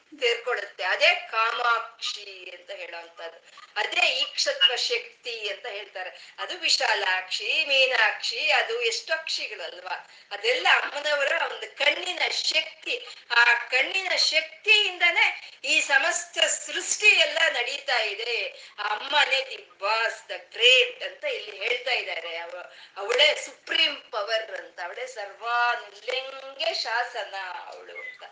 [1.01, 3.39] ಅದೇ ಕಾಮಾಕ್ಷಿ ಅಂತ ಹೇಳುವಂತದ್ದು
[3.77, 6.35] ಅದೇ ಈಕ್ಷತ್ವ ಶಕ್ತಿ ಅಂತ ಹೇಳ್ತಾರೆ.
[6.39, 10.11] ಅದು ವಿಶಾಲಾಕ್ಷಿ, ಮೀನಾಕ್ಷಿ, ಅದು ಎಷ್ಟು ಅಕ್ಷಿಗಳಲ್ವಾ.
[10.31, 13.07] ಅದೆಲ್ಲ ಅಮ್ಮನವರ ಒಂದು ಕಣ್ಣಿನ ಶಕ್ತಿ.
[13.31, 18.69] ಆ ಕಣ್ಣಿನ ಶಕ್ತಿಯಿಂದನೇ ಈ ಸಮಸ್ತ ಸೃಷ್ಟಿ ಎಲ್ಲ ನಡೀತಾ ಇದೆ.
[18.79, 22.37] ಆ ಅಮ್ಮನೇ ದಿ ಬಾಸ್, ದ ಗ್ರೇಟ್ ಅಂತ ಇಲ್ಲಿ ಹೇಳ್ತಾ ಇದ್ದಾರೆ.
[22.37, 22.61] ಅವ,
[22.97, 27.35] ಅವಳೇ ಸುಪ್ರೀಂ ಪವರ್ ಅಂತ, ಅವಳೇ ಸರ್ವಾನುಲಿಂಗೆ ಶಾಸನ
[27.67, 28.23] ಅವಳು ಅಂತ.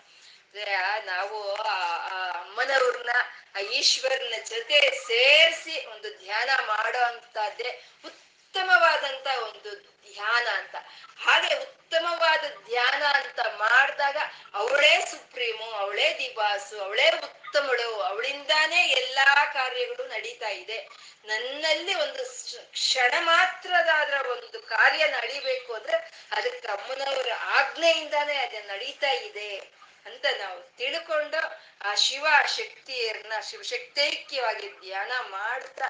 [1.05, 3.11] ನಾವು ಅಮ್ಮನವ್ರನ್ನ,
[3.55, 9.75] ಆ ಈಶ್ವರನ ಜೊತೆ ಸೇರಿಸಿ ಒಂದು ಧ್ಯಾನ ಮಾಡೋ ಅಂತದ್ದೇ ಉತ್ತಮವಾದಂತ ಒಂದು
[10.13, 10.77] ಧ್ಯಾನ ಅಂತ.
[11.19, 14.17] ಹಾಗೆ ಉತ್ತಮವಾದ ಧ್ಯಾನ ಅಂತ ಮಾಡಿದಾಗ
[14.55, 20.89] ಅವಳೇ ಸುಪ್ರೀಮು, ಅವಳೇ ದಿವಾಸು ಅವಳೇ ಉತ್ತಮಳು, ಅವಳಿಂದಾನೇ ಎಲ್ಲಾ ಕಾರ್ಯಗಳು ನಡೀತಾ ಇದೆ.
[21.25, 22.25] ನನ್ನಲ್ಲಿ ಒಂದು
[22.73, 29.79] ಕ್ಷಣ ಮಾತ್ರದಾದ್ರ ಒಂದು ಕಾರ್ಯ ನಡಿಬೇಕು ಅಂದ್ರೆ ಅದಕ್ಕೆ ಅಮ್ಮನವರ ಆಜ್ಞೆಯಿಂದಾನೇ ಅದು ನಡೀತಾ ಇದೆ.
[30.07, 31.41] ಅಂತ ನಾವು ತಿಳ್ಕೊಂಡು
[31.81, 32.27] ಆ ಶಿವ
[32.57, 35.89] ಶಕ್ತಿಯನ್ನ ಶಿವಶಕ್ತೈಕ್ಯವಾಗಿ ಧ್ಯಾನ ಮಾಡ್ತಾ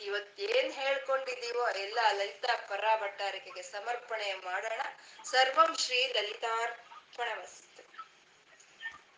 [0.00, 4.80] ಇವತ್ತೇನ್ ಹೇಳ್ಕೊಂಡಿದೀವೋ ಎಲ್ಲ ಲಲಿತಾ ಪರ ಭಟ್ಟಾರಿಕೆಗೆ ಸಮರ್ಪಣೆ ಮಾಡೋಣ.
[5.24, 7.75] ಸರ್ವಂ ಶ್ರೀ ಲಲಿತಾರ್ಪಣಮಸ್ತು.